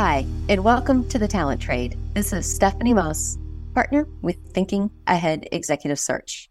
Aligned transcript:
Hi, 0.00 0.24
and 0.48 0.62
welcome 0.62 1.08
to 1.08 1.18
the 1.18 1.26
Talent 1.26 1.60
Trade. 1.60 1.98
This 2.14 2.32
is 2.32 2.48
Stephanie 2.48 2.94
Moss, 2.94 3.36
partner 3.74 4.06
with 4.22 4.36
Thinking 4.52 4.92
Ahead 5.08 5.48
Executive 5.50 5.98
Search. 5.98 6.48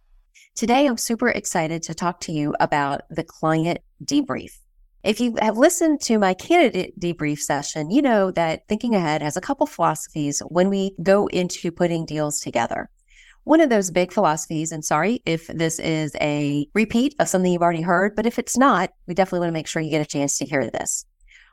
Today, 0.54 0.86
I'm 0.86 0.98
super 0.98 1.30
excited 1.30 1.82
to 1.84 1.94
talk 1.94 2.20
to 2.20 2.34
you 2.34 2.54
about 2.60 3.04
the 3.10 3.24
client 3.24 3.80
debrief. 4.04 4.58
If 5.02 5.22
you 5.22 5.38
have 5.40 5.58
listened 5.58 6.02
to 6.02 6.20
my 6.20 6.34
candidate 6.34 7.00
debrief 7.00 7.40
session, 7.40 7.90
you 7.90 8.02
know 8.02 8.32
that 8.32 8.68
Thinking 8.68 8.96
Ahead 8.96 9.22
has 9.22 9.38
a 9.38 9.42
couple 9.42 9.66
philosophies 9.66 10.42
when 10.50 10.70
we 10.70 10.94
go 11.02 11.28
into 11.28 11.72
putting 11.72 12.06
deals 12.06 12.42
together. 12.42 12.90
One 13.46 13.62
of 13.62 13.70
those 13.70 13.92
big 13.92 14.12
philosophies, 14.12 14.74
and 14.74 14.84
sorry 14.84 15.22
if 15.26 15.48
this 15.48 15.80
is 15.80 16.14
a 16.20 16.68
repeat 16.74 17.16
of 17.18 17.30
something 17.30 17.54
you've 17.54 17.62
already 17.62 17.82
heard, 17.82 18.14
but 18.14 18.26
if 18.26 18.40
it's 18.40 18.58
not, 18.58 18.92
we 19.08 19.14
definitely 19.14 19.40
want 19.40 19.52
to 19.52 19.58
make 19.58 19.68
sure 19.68 19.82
you 19.82 19.90
get 19.90 20.02
a 20.02 20.06
chance 20.06 20.38
to 20.40 20.46
hear 20.46 20.70
this. 20.70 21.06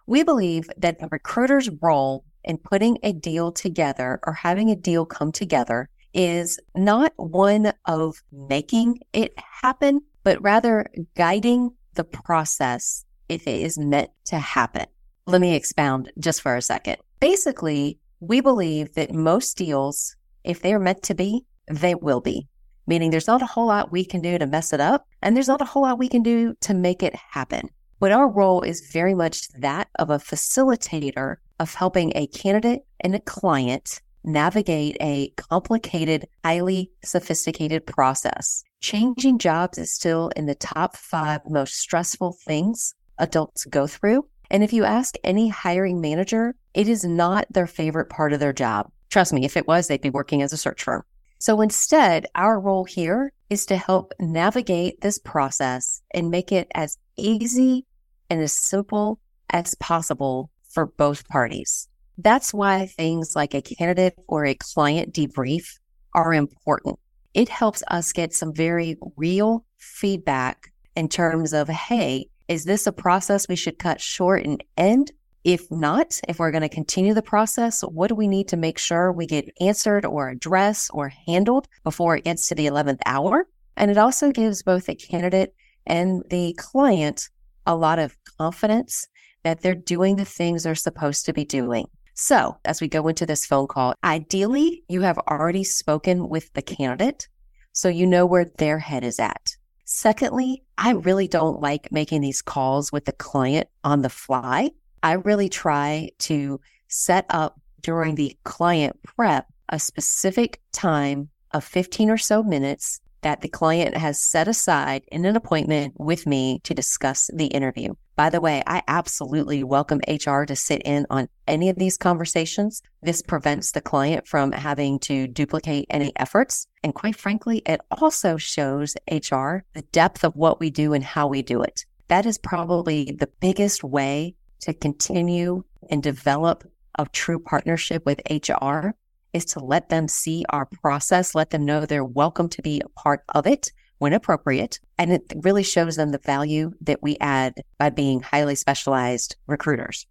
We 0.06 0.22
believe 0.22 0.68
that 0.76 0.98
the 0.98 1.08
recruiter's 1.10 1.70
role 1.80 2.24
in 2.44 2.58
putting 2.58 2.98
a 3.02 3.12
deal 3.12 3.52
together 3.52 4.20
or 4.26 4.34
having 4.34 4.70
a 4.70 4.76
deal 4.76 5.06
come 5.06 5.32
together 5.32 5.88
is 6.12 6.60
not 6.74 7.12
one 7.16 7.72
of 7.86 8.22
making 8.30 9.00
it 9.12 9.32
happen, 9.62 10.02
but 10.22 10.42
rather 10.42 10.86
guiding 11.16 11.70
the 11.94 12.04
process 12.04 13.04
if 13.28 13.46
it 13.46 13.62
is 13.62 13.78
meant 13.78 14.10
to 14.26 14.38
happen. 14.38 14.86
Let 15.26 15.40
me 15.40 15.54
expound 15.54 16.12
just 16.18 16.42
for 16.42 16.54
a 16.54 16.62
second. 16.62 16.98
Basically, 17.18 17.98
we 18.20 18.42
believe 18.42 18.94
that 18.94 19.14
most 19.14 19.56
deals, 19.56 20.16
if 20.44 20.60
they 20.60 20.74
are 20.74 20.78
meant 20.78 21.02
to 21.04 21.14
be, 21.14 21.46
they 21.70 21.94
will 21.94 22.20
be. 22.20 22.46
Meaning 22.86 23.10
there's 23.10 23.26
not 23.26 23.40
a 23.40 23.46
whole 23.46 23.68
lot 23.68 23.90
we 23.90 24.04
can 24.04 24.20
do 24.20 24.36
to 24.36 24.46
mess 24.46 24.74
it 24.74 24.80
up, 24.80 25.06
and 25.22 25.34
there's 25.34 25.48
not 25.48 25.62
a 25.62 25.64
whole 25.64 25.82
lot 25.82 25.98
we 25.98 26.08
can 26.08 26.22
do 26.22 26.54
to 26.60 26.74
make 26.74 27.02
it 27.02 27.14
happen. 27.14 27.70
But 28.00 28.12
our 28.12 28.28
role 28.28 28.62
is 28.62 28.90
very 28.92 29.14
much 29.14 29.48
that 29.58 29.88
of 29.98 30.10
a 30.10 30.18
facilitator 30.18 31.36
of 31.58 31.74
helping 31.74 32.12
a 32.14 32.26
candidate 32.26 32.82
and 33.00 33.14
a 33.14 33.20
client 33.20 34.00
navigate 34.24 34.96
a 35.00 35.30
complicated, 35.36 36.26
highly 36.44 36.90
sophisticated 37.04 37.86
process. 37.86 38.64
Changing 38.80 39.38
jobs 39.38 39.78
is 39.78 39.94
still 39.94 40.30
in 40.36 40.46
the 40.46 40.54
top 40.54 40.96
five 40.96 41.40
most 41.48 41.74
stressful 41.74 42.36
things 42.44 42.94
adults 43.18 43.64
go 43.66 43.86
through. 43.86 44.26
And 44.50 44.62
if 44.62 44.72
you 44.72 44.84
ask 44.84 45.16
any 45.24 45.48
hiring 45.48 46.00
manager, 46.00 46.54
it 46.74 46.88
is 46.88 47.04
not 47.04 47.46
their 47.50 47.66
favorite 47.66 48.10
part 48.10 48.32
of 48.32 48.40
their 48.40 48.52
job. 48.52 48.90
Trust 49.10 49.32
me, 49.32 49.44
if 49.44 49.56
it 49.56 49.66
was, 49.66 49.86
they'd 49.86 50.00
be 50.00 50.10
working 50.10 50.42
as 50.42 50.52
a 50.52 50.56
search 50.56 50.82
firm. 50.82 51.02
So 51.38 51.60
instead, 51.60 52.26
our 52.34 52.58
role 52.58 52.84
here 52.84 53.32
is 53.50 53.66
to 53.66 53.76
help 53.76 54.12
navigate 54.18 55.00
this 55.00 55.18
process 55.18 56.02
and 56.12 56.30
make 56.30 56.50
it 56.50 56.68
as 56.74 56.98
easy 57.16 57.86
and 58.34 58.42
as 58.42 58.52
simple 58.52 59.20
as 59.50 59.76
possible 59.76 60.50
for 60.68 60.86
both 60.86 61.28
parties. 61.28 61.86
That's 62.18 62.52
why 62.52 62.86
things 62.86 63.36
like 63.36 63.54
a 63.54 63.62
candidate 63.62 64.18
or 64.26 64.44
a 64.44 64.56
client 64.56 65.14
debrief 65.14 65.78
are 66.14 66.34
important. 66.34 66.98
It 67.32 67.48
helps 67.48 67.84
us 67.86 68.12
get 68.12 68.34
some 68.34 68.52
very 68.52 68.96
real 69.16 69.64
feedback 69.78 70.72
in 70.96 71.08
terms 71.08 71.52
of, 71.52 71.68
hey, 71.68 72.26
is 72.48 72.64
this 72.64 72.88
a 72.88 72.92
process 72.92 73.46
we 73.48 73.54
should 73.54 73.78
cut 73.78 74.00
short 74.00 74.44
and 74.44 74.64
end? 74.76 75.12
If 75.44 75.70
not, 75.70 76.20
if 76.26 76.40
we're 76.40 76.50
going 76.50 76.62
to 76.62 76.68
continue 76.68 77.14
the 77.14 77.22
process, 77.22 77.82
what 77.82 78.08
do 78.08 78.16
we 78.16 78.26
need 78.26 78.48
to 78.48 78.56
make 78.56 78.78
sure 78.78 79.12
we 79.12 79.26
get 79.26 79.48
answered 79.60 80.04
or 80.04 80.28
addressed 80.28 80.90
or 80.92 81.12
handled 81.28 81.68
before 81.84 82.16
it 82.16 82.24
gets 82.24 82.48
to 82.48 82.56
the 82.56 82.66
11th 82.66 83.00
hour? 83.06 83.46
And 83.76 83.92
it 83.92 83.98
also 83.98 84.32
gives 84.32 84.64
both 84.64 84.86
the 84.86 84.96
candidate 84.96 85.54
and 85.86 86.24
the 86.30 86.54
client 86.54 87.28
a 87.66 87.76
lot 87.76 87.98
of 87.98 88.16
confidence 88.38 89.06
that 89.42 89.60
they're 89.60 89.74
doing 89.74 90.16
the 90.16 90.24
things 90.24 90.62
they're 90.62 90.74
supposed 90.74 91.26
to 91.26 91.32
be 91.32 91.44
doing. 91.44 91.86
So, 92.14 92.56
as 92.64 92.80
we 92.80 92.88
go 92.88 93.08
into 93.08 93.26
this 93.26 93.44
phone 93.44 93.66
call, 93.66 93.94
ideally, 94.04 94.84
you 94.88 95.00
have 95.00 95.18
already 95.18 95.64
spoken 95.64 96.28
with 96.28 96.52
the 96.52 96.62
candidate 96.62 97.28
so 97.72 97.88
you 97.88 98.06
know 98.06 98.24
where 98.24 98.46
their 98.58 98.78
head 98.78 99.04
is 99.04 99.18
at. 99.18 99.56
Secondly, 99.84 100.62
I 100.78 100.92
really 100.92 101.28
don't 101.28 101.60
like 101.60 101.92
making 101.92 102.20
these 102.20 102.40
calls 102.40 102.92
with 102.92 103.04
the 103.04 103.12
client 103.12 103.68
on 103.82 104.02
the 104.02 104.08
fly. 104.08 104.70
I 105.02 105.14
really 105.14 105.48
try 105.48 106.10
to 106.20 106.60
set 106.88 107.26
up 107.28 107.60
during 107.82 108.14
the 108.14 108.36
client 108.44 108.98
prep 109.02 109.46
a 109.68 109.78
specific 109.78 110.60
time 110.72 111.28
of 111.52 111.64
15 111.64 112.10
or 112.10 112.16
so 112.16 112.42
minutes 112.42 113.00
that 113.24 113.40
the 113.40 113.48
client 113.48 113.96
has 113.96 114.20
set 114.20 114.48
aside 114.48 115.02
in 115.08 115.24
an 115.24 115.34
appointment 115.34 115.94
with 115.96 116.26
me 116.26 116.60
to 116.62 116.74
discuss 116.74 117.30
the 117.32 117.46
interview. 117.46 117.94
By 118.16 118.28
the 118.28 118.40
way, 118.40 118.62
I 118.66 118.82
absolutely 118.86 119.64
welcome 119.64 120.02
HR 120.06 120.42
to 120.42 120.54
sit 120.54 120.82
in 120.84 121.06
on 121.08 121.28
any 121.48 121.70
of 121.70 121.76
these 121.76 121.96
conversations. 121.96 122.82
This 123.02 123.22
prevents 123.22 123.72
the 123.72 123.80
client 123.80 124.28
from 124.28 124.52
having 124.52 124.98
to 125.00 125.26
duplicate 125.26 125.86
any 125.88 126.12
efforts. 126.16 126.68
And 126.82 126.94
quite 126.94 127.16
frankly, 127.16 127.62
it 127.64 127.80
also 127.90 128.36
shows 128.36 128.94
HR 129.10 129.64
the 129.72 129.86
depth 129.90 130.22
of 130.22 130.36
what 130.36 130.60
we 130.60 130.68
do 130.68 130.92
and 130.92 131.02
how 131.02 131.26
we 131.26 131.40
do 131.40 131.62
it. 131.62 131.86
That 132.08 132.26
is 132.26 132.36
probably 132.36 133.16
the 133.18 133.30
biggest 133.40 133.82
way 133.82 134.34
to 134.60 134.74
continue 134.74 135.64
and 135.88 136.02
develop 136.02 136.70
a 136.98 137.06
true 137.06 137.38
partnership 137.38 138.04
with 138.04 138.20
HR 138.30 138.90
is 139.34 139.44
to 139.44 139.60
let 139.60 139.90
them 139.90 140.08
see 140.08 140.44
our 140.48 140.64
process, 140.64 141.34
let 141.34 141.50
them 141.50 141.66
know 141.66 141.84
they're 141.84 142.04
welcome 142.04 142.48
to 142.48 142.62
be 142.62 142.80
a 142.82 142.88
part 143.00 143.22
of 143.34 143.46
it 143.46 143.70
when 143.98 144.14
appropriate. 144.14 144.80
And 144.96 145.12
it 145.12 145.32
really 145.42 145.62
shows 145.62 145.96
them 145.96 146.10
the 146.10 146.18
value 146.18 146.72
that 146.80 147.02
we 147.02 147.18
add 147.20 147.54
by 147.78 147.90
being 147.90 148.20
highly 148.20 148.54
specialized 148.54 149.36
recruiters. 149.46 150.06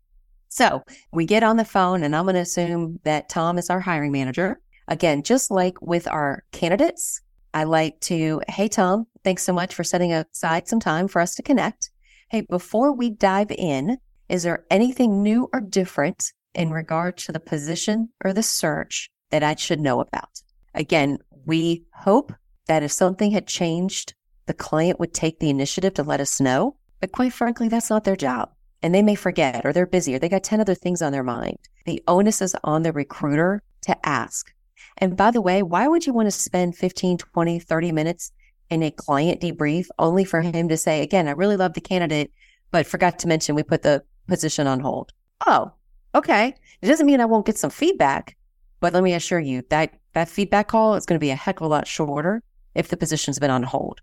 So 0.49 0.83
we 1.11 1.25
get 1.25 1.41
on 1.41 1.57
the 1.57 1.65
phone, 1.65 2.03
and 2.03 2.15
I'm 2.15 2.25
going 2.25 2.35
to 2.35 2.41
assume 2.41 2.99
that 3.05 3.29
Tom 3.29 3.57
is 3.57 3.71
our 3.71 3.79
hiring 3.79 4.11
manager. 4.11 4.59
Again, 4.87 5.23
just 5.23 5.49
like 5.49 5.81
with 5.81 6.07
our 6.07 6.43
candidates, 6.51 7.21
I 7.53 7.63
like 7.63 7.99
to, 8.01 8.41
hey, 8.49 8.67
Tom, 8.67 9.07
thanks 9.23 9.43
so 9.43 9.53
much 9.53 9.73
for 9.73 9.83
setting 9.83 10.13
aside 10.13 10.67
some 10.67 10.79
time 10.79 11.07
for 11.07 11.21
us 11.21 11.33
to 11.35 11.43
connect. 11.43 11.89
Hey, 12.29 12.41
before 12.41 12.93
we 12.93 13.09
dive 13.09 13.51
in, 13.51 13.97
is 14.29 14.43
there 14.43 14.65
anything 14.69 15.23
new 15.23 15.49
or 15.53 15.61
different 15.61 16.33
in 16.53 16.71
regard 16.71 17.17
to 17.17 17.31
the 17.31 17.39
position 17.39 18.09
or 18.23 18.33
the 18.33 18.43
search 18.43 19.09
that 19.31 19.43
I 19.43 19.55
should 19.55 19.79
know 19.79 19.99
about. 19.99 20.41
Again, 20.73 21.19
we 21.45 21.83
hope 21.93 22.33
that 22.67 22.83
if 22.83 22.91
something 22.91 23.31
had 23.31 23.47
changed, 23.47 24.13
the 24.45 24.53
client 24.53 24.99
would 24.99 25.13
take 25.13 25.39
the 25.39 25.49
initiative 25.49 25.93
to 25.95 26.03
let 26.03 26.21
us 26.21 26.39
know. 26.39 26.77
But 26.99 27.11
quite 27.11 27.33
frankly, 27.33 27.67
that's 27.67 27.89
not 27.89 28.03
their 28.03 28.15
job. 28.15 28.51
And 28.81 28.93
they 28.93 29.01
may 29.01 29.15
forget 29.15 29.65
or 29.65 29.73
they're 29.73 29.85
busy 29.85 30.15
or 30.15 30.19
they 30.19 30.29
got 30.29 30.43
10 30.43 30.59
other 30.59 30.75
things 30.75 31.01
on 31.01 31.11
their 31.11 31.23
mind. 31.23 31.57
The 31.85 32.03
onus 32.07 32.41
is 32.41 32.55
on 32.63 32.83
the 32.83 32.91
recruiter 32.91 33.61
to 33.83 34.07
ask. 34.07 34.53
And 34.97 35.17
by 35.17 35.31
the 35.31 35.41
way, 35.41 35.63
why 35.63 35.87
would 35.87 36.05
you 36.05 36.13
want 36.13 36.27
to 36.27 36.31
spend 36.31 36.75
15, 36.75 37.17
20, 37.17 37.59
30 37.59 37.91
minutes 37.91 38.31
in 38.69 38.83
a 38.83 38.91
client 38.91 39.41
debrief 39.41 39.87
only 39.99 40.25
for 40.25 40.41
him 40.41 40.69
to 40.69 40.77
say, 40.77 41.01
again, 41.01 41.27
I 41.27 41.31
really 41.31 41.57
love 41.57 41.73
the 41.73 41.81
candidate, 41.81 42.31
but 42.71 42.85
forgot 42.85 43.19
to 43.19 43.27
mention 43.27 43.55
we 43.55 43.63
put 43.63 43.81
the 43.81 44.03
position 44.27 44.67
on 44.67 44.79
hold? 44.79 45.11
Oh, 45.45 45.71
okay. 46.15 46.55
It 46.81 46.87
doesn't 46.87 47.05
mean 47.05 47.21
I 47.21 47.25
won't 47.25 47.45
get 47.45 47.57
some 47.57 47.69
feedback, 47.69 48.35
but 48.79 48.93
let 48.93 49.03
me 49.03 49.13
assure 49.13 49.39
you 49.39 49.63
that 49.69 49.93
that 50.13 50.29
feedback 50.29 50.67
call 50.67 50.95
is 50.95 51.05
going 51.05 51.15
to 51.15 51.23
be 51.23 51.31
a 51.31 51.35
heck 51.35 51.61
of 51.61 51.65
a 51.65 51.69
lot 51.69 51.87
shorter 51.87 52.43
if 52.75 52.89
the 52.89 52.97
position's 52.97 53.39
been 53.39 53.51
on 53.51 53.63
hold 53.63 54.01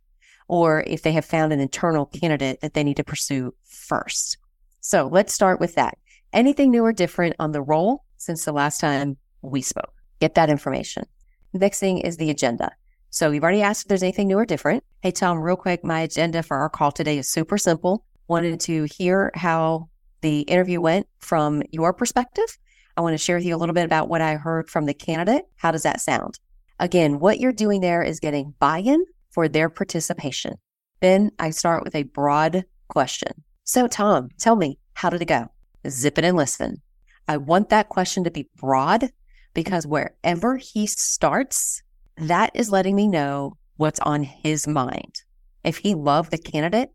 or 0.49 0.83
if 0.87 1.03
they 1.03 1.13
have 1.13 1.25
found 1.25 1.53
an 1.53 1.61
internal 1.61 2.07
candidate 2.07 2.61
that 2.61 2.75
they 2.75 2.83
need 2.83 2.97
to 2.97 3.05
pursue 3.05 3.55
first. 3.65 4.39
So 4.81 5.09
let's 5.13 5.35
start 5.35 5.61
with 5.61 5.75
that. 5.75 5.99
Anything 6.33 6.71
new 6.71 6.85
or 6.85 6.93
different 6.93 7.37
on 7.39 7.53
the 7.53 7.63
role 7.63 8.05
since 8.17 8.45
the 8.45 8.53
last 8.53 8.81
time 8.81 9.17
we 9.43 9.63
spoke? 9.63 9.93
Get 10.21 10.35
that 10.35 10.51
information. 10.51 11.05
next 11.53 11.81
thing 11.81 11.99
is 11.99 12.17
the 12.17 12.31
agenda. 12.31 12.73
So 13.11 13.31
you've 13.31 13.43
already 13.43 13.63
asked 13.63 13.83
if 13.83 13.89
there's 13.89 14.03
anything 14.03 14.29
new 14.29 14.39
or 14.39 14.47
different. 14.47 14.85
Hey, 15.03 15.11
Tom, 15.11 15.39
real 15.39 15.57
quick, 15.57 15.85
my 15.85 16.01
agenda 16.01 16.43
for 16.43 16.57
our 16.57 16.69
call 16.69 16.93
today 16.93 17.19
is 17.19 17.29
super 17.29 17.59
simple. 17.59 18.05
Wanted 18.29 18.61
to 18.61 18.87
hear 18.97 19.33
how 19.35 19.90
the 20.21 20.41
interview 20.43 20.81
went 20.81 21.07
from 21.19 21.63
your 21.71 21.93
perspective 21.93 22.59
I 23.01 23.03
want 23.03 23.15
to 23.15 23.19
share 23.19 23.37
with 23.37 23.47
you 23.47 23.55
a 23.55 23.59
little 23.59 23.75
bit 23.75 23.85
about 23.87 24.11
what 24.11 24.21
I 24.21 24.35
heard 24.35 24.69
from 24.69 24.87
the 24.87 24.93
candidate. 24.93 25.45
How 25.57 25.71
does 25.71 25.85
that 25.85 26.03
sound? 26.03 26.39
Again, 26.79 27.19
what 27.19 27.41
you're 27.41 27.51
doing 27.51 27.81
there 27.81 28.03
is 28.03 28.21
getting 28.21 28.55
buy 28.59 28.79
in 28.79 29.05
for 29.31 29.49
their 29.49 29.71
participation. 29.71 30.57
Then 31.01 31.31
I 31.39 31.49
start 31.49 31.83
with 31.83 31.95
a 31.95 32.03
broad 32.03 32.65
question. 32.89 33.45
So, 33.65 33.87
Tom, 33.87 34.29
tell 34.39 34.57
me, 34.57 34.79
how 34.95 35.09
did 35.09 35.23
it 35.23 35.29
go? 35.29 35.47
Zip 35.89 36.19
it 36.19 36.25
and 36.25 36.37
listen. 36.37 36.83
I 37.27 37.37
want 37.37 37.69
that 37.71 37.89
question 37.89 38.25
to 38.25 38.31
be 38.31 38.51
broad 38.57 39.11
because 39.55 39.87
wherever 39.87 40.57
he 40.57 40.87
starts, 40.87 41.83
that 42.17 42.51
is 42.55 42.71
letting 42.71 42.97
me 42.97 43.09
know 43.09 43.57
what's 43.77 44.01
on 44.01 44.25
his 44.25 44.67
mind. 44.67 45.23
If 45.65 45.79
he 45.79 45.95
loved 45.95 46.33
the 46.33 46.39
candidate, 46.39 46.91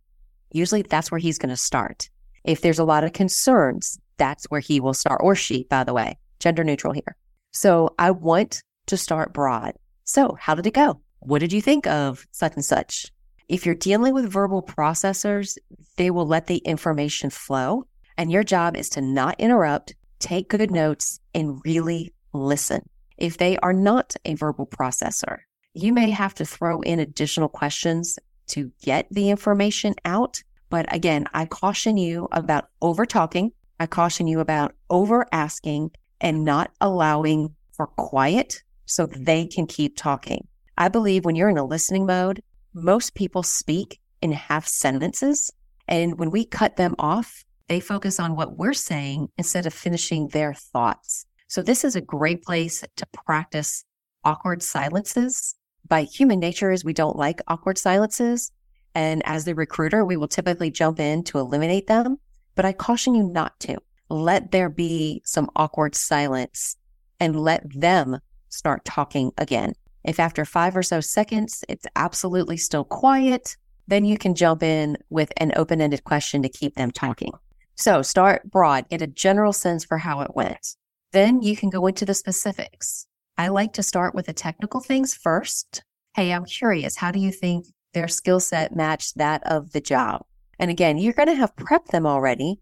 usually 0.51 0.83
that's 0.83 1.09
where 1.09 1.19
he's 1.19 1.39
going 1.39 1.49
to 1.49 1.57
start. 1.57 2.09
If 2.45 2.61
there's 2.61 2.79
a 2.79 2.85
lot 2.85 3.03
of 3.03 3.13
concerns, 3.13 3.99
that's 4.17 4.45
where 4.45 4.61
he 4.61 4.79
will 4.79 4.93
start, 4.93 5.21
or 5.23 5.35
she, 5.35 5.65
by 5.69 5.83
the 5.83 5.93
way, 5.93 6.17
gender 6.39 6.63
neutral 6.63 6.93
here. 6.93 7.15
So 7.51 7.95
I 7.97 8.11
want 8.11 8.61
to 8.85 8.97
start 8.97 9.33
broad. 9.33 9.73
So, 10.03 10.37
how 10.39 10.53
did 10.53 10.67
it 10.67 10.73
go? 10.73 11.01
What 11.19 11.39
did 11.39 11.51
you 11.51 11.61
think 11.61 11.87
of 11.87 12.27
such 12.31 12.53
and 12.53 12.63
such? 12.63 13.07
If 13.49 13.65
you're 13.65 13.75
dealing 13.75 14.13
with 14.13 14.31
verbal 14.31 14.61
processors, 14.61 15.57
they 15.97 16.11
will 16.11 16.27
let 16.27 16.47
the 16.47 16.57
information 16.57 17.31
flow. 17.31 17.87
And 18.17 18.31
your 18.31 18.43
job 18.43 18.75
is 18.75 18.89
to 18.89 19.01
not 19.01 19.39
interrupt, 19.39 19.95
take 20.19 20.49
good 20.49 20.71
notes 20.71 21.19
and 21.33 21.59
really 21.65 22.13
listen. 22.33 22.87
If 23.17 23.37
they 23.37 23.57
are 23.57 23.73
not 23.73 24.15
a 24.25 24.35
verbal 24.35 24.67
processor, 24.67 25.39
you 25.73 25.93
may 25.93 26.11
have 26.11 26.33
to 26.35 26.45
throw 26.45 26.81
in 26.81 26.99
additional 26.99 27.49
questions 27.49 28.19
to 28.47 28.71
get 28.81 29.07
the 29.09 29.29
information 29.29 29.95
out. 30.05 30.43
But 30.69 30.93
again, 30.93 31.25
I 31.33 31.45
caution 31.45 31.97
you 31.97 32.27
about 32.31 32.69
over 32.81 33.05
talking. 33.05 33.51
I 33.79 33.85
caution 33.87 34.27
you 34.27 34.39
about 34.39 34.73
over 34.89 35.25
asking 35.31 35.91
and 36.21 36.43
not 36.43 36.71
allowing 36.81 37.55
for 37.73 37.87
quiet 37.87 38.63
so 38.85 39.05
they 39.05 39.47
can 39.47 39.67
keep 39.67 39.97
talking. 39.97 40.47
I 40.77 40.87
believe 40.87 41.25
when 41.25 41.35
you're 41.35 41.49
in 41.49 41.57
a 41.57 41.65
listening 41.65 42.05
mode, 42.05 42.41
most 42.73 43.15
people 43.15 43.43
speak 43.43 43.99
in 44.21 44.31
half 44.31 44.67
sentences. 44.67 45.51
And 45.87 46.19
when 46.19 46.31
we 46.31 46.45
cut 46.45 46.77
them 46.77 46.95
off, 46.99 47.45
they 47.67 47.79
focus 47.79 48.19
on 48.19 48.35
what 48.35 48.57
we're 48.57 48.73
saying 48.73 49.29
instead 49.37 49.65
of 49.65 49.73
finishing 49.73 50.27
their 50.29 50.53
thoughts. 50.53 51.25
So 51.47 51.61
this 51.61 51.83
is 51.83 51.95
a 51.95 52.01
great 52.01 52.43
place 52.43 52.83
to 52.95 53.05
practice 53.25 53.85
awkward 54.23 54.61
silences. 54.61 55.55
By 55.87 56.03
human 56.03 56.39
nature 56.39 56.71
is 56.71 56.83
we 56.83 56.93
don't 56.93 57.15
like 57.15 57.41
awkward 57.47 57.77
silences. 57.77 58.51
And 58.95 59.21
as 59.25 59.45
the 59.45 59.53
recruiter, 59.53 60.03
we 60.05 60.17
will 60.17 60.27
typically 60.27 60.71
jump 60.71 60.99
in 60.99 61.23
to 61.25 61.37
eliminate 61.37 61.87
them. 61.87 62.17
But 62.55 62.65
I 62.65 62.71
caution 62.71 63.13
you 63.13 63.23
not 63.23 63.59
to. 63.61 63.77
Let 64.09 64.51
there 64.51 64.69
be 64.69 65.21
some 65.25 65.49
awkward 65.55 65.93
silence 65.93 66.77
and 67.19 67.39
let 67.39 67.63
them 67.73 68.19
start 68.49 68.85
talking 68.85 69.31
again. 69.37 69.73
If 70.05 70.19
after 70.19 70.45
five 70.45 70.77
or 70.77 70.83
so 70.83 71.01
seconds, 71.01 71.63
it's 71.67 71.85
absolutely 71.95 72.57
still 72.57 72.85
quiet, 72.85 73.57
then 73.87 74.05
you 74.05 74.17
can 74.17 74.35
jump 74.35 74.63
in 74.63 74.97
with 75.09 75.31
an 75.37 75.51
open 75.55 75.81
ended 75.81 76.03
question 76.03 76.41
to 76.43 76.49
keep 76.49 76.75
them 76.75 76.91
talking. 76.91 77.33
So 77.75 78.01
start 78.01 78.49
broad, 78.49 78.87
get 78.89 79.01
a 79.01 79.07
general 79.07 79.51
sense 79.51 79.83
for 79.83 79.97
how 79.97 80.21
it 80.21 80.35
went. 80.35 80.75
Then 81.11 81.41
you 81.41 81.57
can 81.57 81.69
go 81.69 81.85
into 81.87 82.05
the 82.05 82.13
specifics. 82.13 83.07
I 83.37 83.49
like 83.49 83.73
to 83.73 83.83
start 83.83 84.15
with 84.15 84.27
the 84.27 84.33
technical 84.33 84.79
things 84.79 85.13
first. 85.13 85.83
Hey, 86.15 86.31
I'm 86.31 86.45
curious. 86.45 86.95
How 86.95 87.11
do 87.11 87.19
you 87.19 87.31
think 87.31 87.65
their 87.95 88.07
skill 88.07 88.39
set 88.39 88.75
matched 88.75 89.17
that 89.17 89.41
of 89.47 89.71
the 89.71 89.81
job? 89.81 90.23
And 90.59 90.69
again, 90.69 90.99
you're 90.99 91.13
going 91.13 91.29
to 91.29 91.35
have 91.35 91.55
prepped 91.55 91.87
them 91.87 92.05
already. 92.05 92.59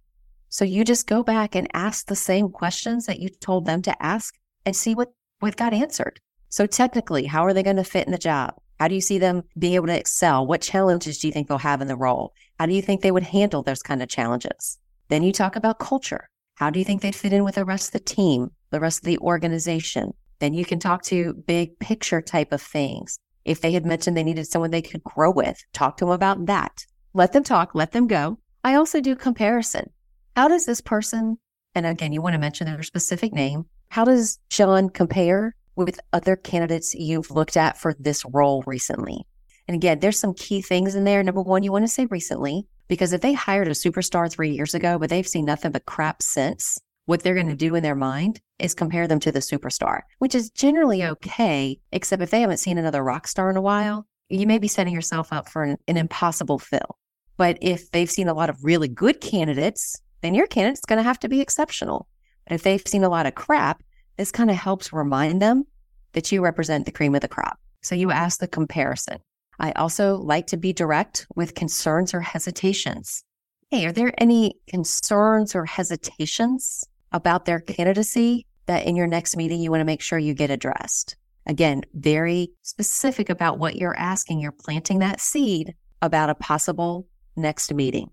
So 0.48 0.64
you 0.64 0.86
just 0.86 1.08
go 1.08 1.24
back 1.24 1.56
and 1.56 1.68
ask 1.74 2.06
the 2.06 2.16
same 2.16 2.50
questions 2.50 3.06
that 3.08 3.20
you 3.20 3.28
told 3.28 3.66
them 3.66 3.82
to 3.82 4.04
ask 4.04 4.36
and 4.66 4.76
see 4.76 4.96
what, 4.96 5.12
what 5.40 5.58
got 5.58 5.74
answered. 5.74 6.22
So 6.50 6.66
technically, 6.66 7.26
how 7.26 7.46
are 7.46 7.54
they 7.54 7.64
going 7.64 7.76
to 7.76 7.84
fit 7.84 8.06
in 8.06 8.12
the 8.12 8.18
job? 8.18 8.54
How 8.80 8.88
do 8.88 8.96
you 8.96 9.02
see 9.02 9.18
them 9.18 9.44
being 9.58 9.76
able 9.76 9.88
to 9.88 9.98
excel? 9.98 10.46
What 10.46 10.62
challenges 10.62 11.18
do 11.20 11.28
you 11.28 11.34
think 11.34 11.48
they'll 11.48 11.58
have 11.58 11.82
in 11.82 11.88
the 11.88 11.96
role? 11.96 12.34
How 12.60 12.66
do 12.66 12.74
you 12.74 12.82
think 12.82 13.02
they 13.02 13.12
would 13.12 13.24
handle 13.24 13.64
those 13.64 13.82
kind 13.82 14.02
of 14.02 14.10
challenges? 14.10 14.78
Then 15.10 15.24
you 15.24 15.32
talk 15.32 15.56
about 15.56 15.80
culture. 15.80 16.30
How 16.56 16.70
do 16.70 16.80
you 16.80 16.86
think 16.86 17.02
they'd 17.02 17.16
fit 17.16 17.34
in 17.34 17.44
with 17.44 17.56
the 17.56 17.66
rest 17.66 17.88
of 17.88 17.94
the 17.94 18.00
team, 18.00 18.52
the 18.70 18.80
rest 18.80 19.00
of 19.00 19.06
the 19.06 19.18
organization? 19.20 20.14
Then 20.40 20.54
you 20.54 20.66
can 20.66 20.80
talk 20.80 21.04
to 21.04 21.34
big 21.34 21.80
picture 21.80 22.22
type 22.22 22.52
of 22.52 22.62
things. 22.62 23.18
If 23.46 23.62
they 23.62 23.72
had 23.72 23.86
mentioned 23.86 24.16
they 24.16 24.24
needed 24.24 24.48
someone 24.48 24.72
they 24.72 24.82
could 24.82 25.04
grow 25.04 25.32
with, 25.32 25.64
talk 25.74 25.98
to 25.98 26.06
them 26.06 26.14
about 26.14 26.46
that. 26.46 26.86
Let 27.14 27.34
them 27.34 27.44
talk, 27.44 27.76
let 27.76 27.92
them 27.92 28.08
go. 28.08 28.40
I 28.64 28.76
also 28.76 29.02
do 29.02 29.16
comparison. 29.16 29.90
How 30.36 30.48
does 30.48 30.66
this 30.66 30.82
person, 30.82 31.38
and 31.76 31.86
again, 31.86 32.14
you 32.14 32.22
want 32.22 32.34
to 32.34 32.40
mention 32.40 32.66
their 32.66 32.82
specific 32.84 33.34
name, 33.34 33.66
how 33.90 34.06
does 34.06 34.40
John 34.50 34.90
compare 34.90 35.56
with 35.76 36.00
other 36.12 36.36
candidates 36.36 36.96
you've 36.96 37.32
looked 37.32 37.58
at 37.58 37.78
for 37.78 37.94
this 38.00 38.24
role 38.26 38.64
recently? 38.66 39.26
And 39.68 39.76
again, 39.76 40.00
there's 40.00 40.20
some 40.20 40.34
key 40.34 40.62
things 40.62 40.96
in 40.96 41.04
there. 41.04 41.24
Number 41.24 41.42
one, 41.42 41.64
you 41.64 41.72
want 41.72 41.84
to 41.84 41.90
say 41.90 42.06
recently. 42.06 42.68
Because 42.90 43.14
if 43.14 43.22
they 43.22 43.34
hired 43.34 43.70
a 43.70 43.72
superstar 43.72 44.30
three 44.30 44.52
years 44.52 44.74
ago, 44.74 45.00
but 45.00 45.10
they've 45.10 45.28
seen 45.28 45.46
nothing 45.46 45.72
but 45.72 45.86
crap 45.86 46.22
since, 46.22 46.78
what 47.06 47.22
they're 47.22 47.34
going 47.34 47.50
to 47.50 47.56
do 47.56 47.76
in 47.76 47.84
their 47.84 47.96
mind 47.96 48.40
is 48.60 48.74
compare 48.74 49.08
them 49.08 49.20
to 49.20 49.32
the 49.32 49.40
superstar, 49.40 50.02
which 50.20 50.36
is 50.36 50.50
generally 50.50 51.04
okay, 51.04 51.80
except 51.92 52.22
if 52.22 52.32
they 52.32 52.42
haven't 52.42 52.58
seen 52.58 52.78
another 52.78 53.04
rock 53.04 53.28
star 53.28 53.50
in 53.50 53.58
a 53.58 53.62
while, 53.62 54.08
you 54.30 54.48
may 54.48 54.58
be 54.58 54.68
setting 54.68 54.94
yourself 54.94 55.34
up 55.34 55.50
for 55.50 55.64
an, 55.64 55.78
an 55.88 55.98
impossible 55.98 56.60
fill. 56.60 56.98
But 57.38 57.58
if 57.62 57.92
they've 57.92 58.10
seen 58.10 58.28
a 58.28 58.34
lot 58.34 58.50
of 58.50 58.64
really 58.64 58.88
good 58.88 59.20
candidates, 59.20 60.02
then 60.22 60.34
your 60.34 60.48
candidate's 60.48 60.86
going 60.86 60.98
to 60.98 61.04
have 61.04 61.20
to 61.20 61.30
be 61.30 61.42
exceptional. 61.42 62.08
But 62.48 62.56
if 62.56 62.64
they've 62.64 62.88
seen 62.88 63.04
a 63.04 63.10
lot 63.10 63.26
of 63.26 63.36
crap, 63.36 63.84
this 64.18 64.32
kind 64.32 64.50
of 64.50 64.56
helps 64.56 64.94
remind 64.94 65.42
them 65.42 65.66
that 66.14 66.32
you 66.32 66.42
represent 66.42 66.86
the 66.86 66.92
cream 66.92 67.16
of 67.16 67.22
the 67.22 67.28
crop. 67.28 67.60
So 67.82 67.96
you 67.96 68.12
ask 68.12 68.40
the 68.40 68.48
comparison. 68.48 69.18
I 69.60 69.72
also 69.74 70.16
like 70.18 70.48
to 70.48 70.58
be 70.58 70.74
direct 70.74 71.28
with 71.36 71.56
concerns 71.56 72.14
or 72.14 72.22
hesitations. 72.22 73.24
Hey, 73.70 73.86
are 73.86 73.92
there 73.92 74.14
any 74.18 74.56
concerns 74.68 75.56
or 75.56 75.66
hesitations 75.66 76.84
about 77.14 77.46
their 77.46 77.60
candidacy 77.60 78.46
that 78.66 78.86
in 78.86 78.96
your 78.96 79.08
next 79.08 79.38
meeting 79.38 79.62
you 79.62 79.72
want 79.72 79.82
to 79.82 79.86
make 79.86 80.02
sure 80.02 80.20
you 80.20 80.34
get 80.34 80.50
addressed? 80.50 81.16
Again, 81.46 81.84
very 81.94 82.52
specific 82.62 83.30
about 83.30 83.60
what 83.60 83.76
you're 83.76 83.98
asking. 83.98 84.40
You're 84.40 84.52
planting 84.52 85.00
that 85.00 85.20
seed 85.20 85.76
about 86.02 86.30
a 86.30 86.36
possible 86.36 87.08
next 87.36 87.74
meeting. 87.74 88.10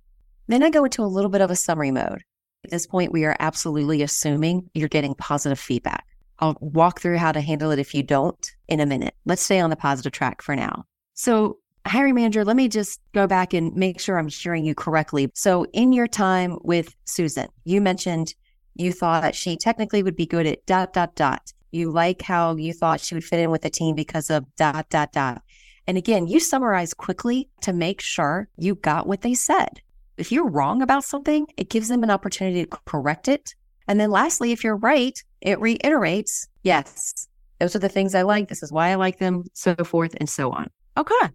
Then 0.48 0.62
I 0.62 0.70
go 0.70 0.84
into 0.84 1.02
a 1.02 1.04
little 1.04 1.30
bit 1.30 1.40
of 1.40 1.50
a 1.50 1.56
summary 1.56 1.90
mode. 1.90 2.24
At 2.64 2.70
this 2.70 2.86
point, 2.86 3.12
we 3.12 3.24
are 3.24 3.36
absolutely 3.38 4.02
assuming 4.02 4.68
you're 4.74 4.88
getting 4.88 5.14
positive 5.14 5.58
feedback. 5.58 6.04
I'll 6.40 6.56
walk 6.60 7.00
through 7.00 7.18
how 7.18 7.32
to 7.32 7.40
handle 7.40 7.70
it 7.70 7.78
if 7.78 7.94
you 7.94 8.02
don't 8.02 8.50
in 8.68 8.80
a 8.80 8.86
minute. 8.86 9.14
Let's 9.24 9.42
stay 9.42 9.60
on 9.60 9.70
the 9.70 9.76
positive 9.76 10.12
track 10.12 10.42
for 10.42 10.56
now. 10.56 10.84
So, 11.14 11.58
hiring 11.86 12.14
manager, 12.14 12.44
let 12.44 12.56
me 12.56 12.68
just 12.68 13.00
go 13.12 13.26
back 13.26 13.52
and 13.52 13.74
make 13.74 14.00
sure 14.00 14.18
I'm 14.18 14.28
hearing 14.28 14.64
you 14.64 14.74
correctly. 14.74 15.30
So, 15.34 15.66
in 15.72 15.92
your 15.92 16.06
time 16.06 16.58
with 16.62 16.94
Susan, 17.04 17.48
you 17.64 17.80
mentioned 17.80 18.34
you 18.74 18.92
thought 18.92 19.34
she 19.34 19.56
technically 19.56 20.02
would 20.02 20.16
be 20.16 20.26
good 20.26 20.46
at 20.46 20.64
dot, 20.66 20.92
dot, 20.92 21.14
dot. 21.14 21.52
You 21.70 21.90
like 21.90 22.22
how 22.22 22.56
you 22.56 22.72
thought 22.72 23.00
she 23.00 23.14
would 23.14 23.24
fit 23.24 23.40
in 23.40 23.50
with 23.50 23.62
the 23.62 23.70
team 23.70 23.94
because 23.94 24.30
of 24.30 24.44
dot, 24.56 24.88
dot, 24.90 25.12
dot. 25.12 25.42
And 25.86 25.96
again, 25.96 26.26
you 26.26 26.40
summarize 26.40 26.94
quickly 26.94 27.48
to 27.62 27.72
make 27.72 28.00
sure 28.00 28.48
you 28.56 28.74
got 28.74 29.06
what 29.06 29.22
they 29.22 29.34
said. 29.34 29.80
If 30.16 30.30
you're 30.30 30.48
wrong 30.48 30.82
about 30.82 31.04
something, 31.04 31.46
it 31.56 31.70
gives 31.70 31.88
them 31.88 32.02
an 32.02 32.10
opportunity 32.10 32.64
to 32.64 32.78
correct 32.86 33.28
it. 33.28 33.54
And 33.88 33.98
then 33.98 34.10
lastly, 34.10 34.52
if 34.52 34.62
you're 34.62 34.76
right, 34.76 35.18
it 35.40 35.58
reiterates, 35.60 36.46
yes, 36.62 37.26
those 37.58 37.74
are 37.74 37.80
the 37.80 37.88
things 37.88 38.14
I 38.14 38.22
like. 38.22 38.48
This 38.48 38.62
is 38.62 38.70
why 38.70 38.90
I 38.90 38.94
like 38.96 39.18
them, 39.18 39.44
so 39.54 39.74
forth 39.76 40.14
and 40.18 40.28
so 40.28 40.50
on. 40.50 40.70
Okay. 40.96 41.30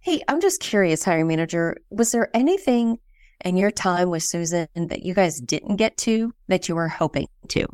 Hey, 0.00 0.22
I'm 0.28 0.40
just 0.40 0.60
curious, 0.60 1.04
hiring 1.04 1.28
manager, 1.28 1.76
was 1.90 2.12
there 2.12 2.30
anything 2.34 2.98
in 3.44 3.56
your 3.56 3.70
time 3.70 4.10
with 4.10 4.22
Susan 4.22 4.68
that 4.74 5.02
you 5.02 5.14
guys 5.14 5.40
didn't 5.40 5.76
get 5.76 5.96
to 5.98 6.34
that 6.48 6.68
you 6.68 6.74
were 6.74 6.88
hoping 6.88 7.28
to? 7.48 7.66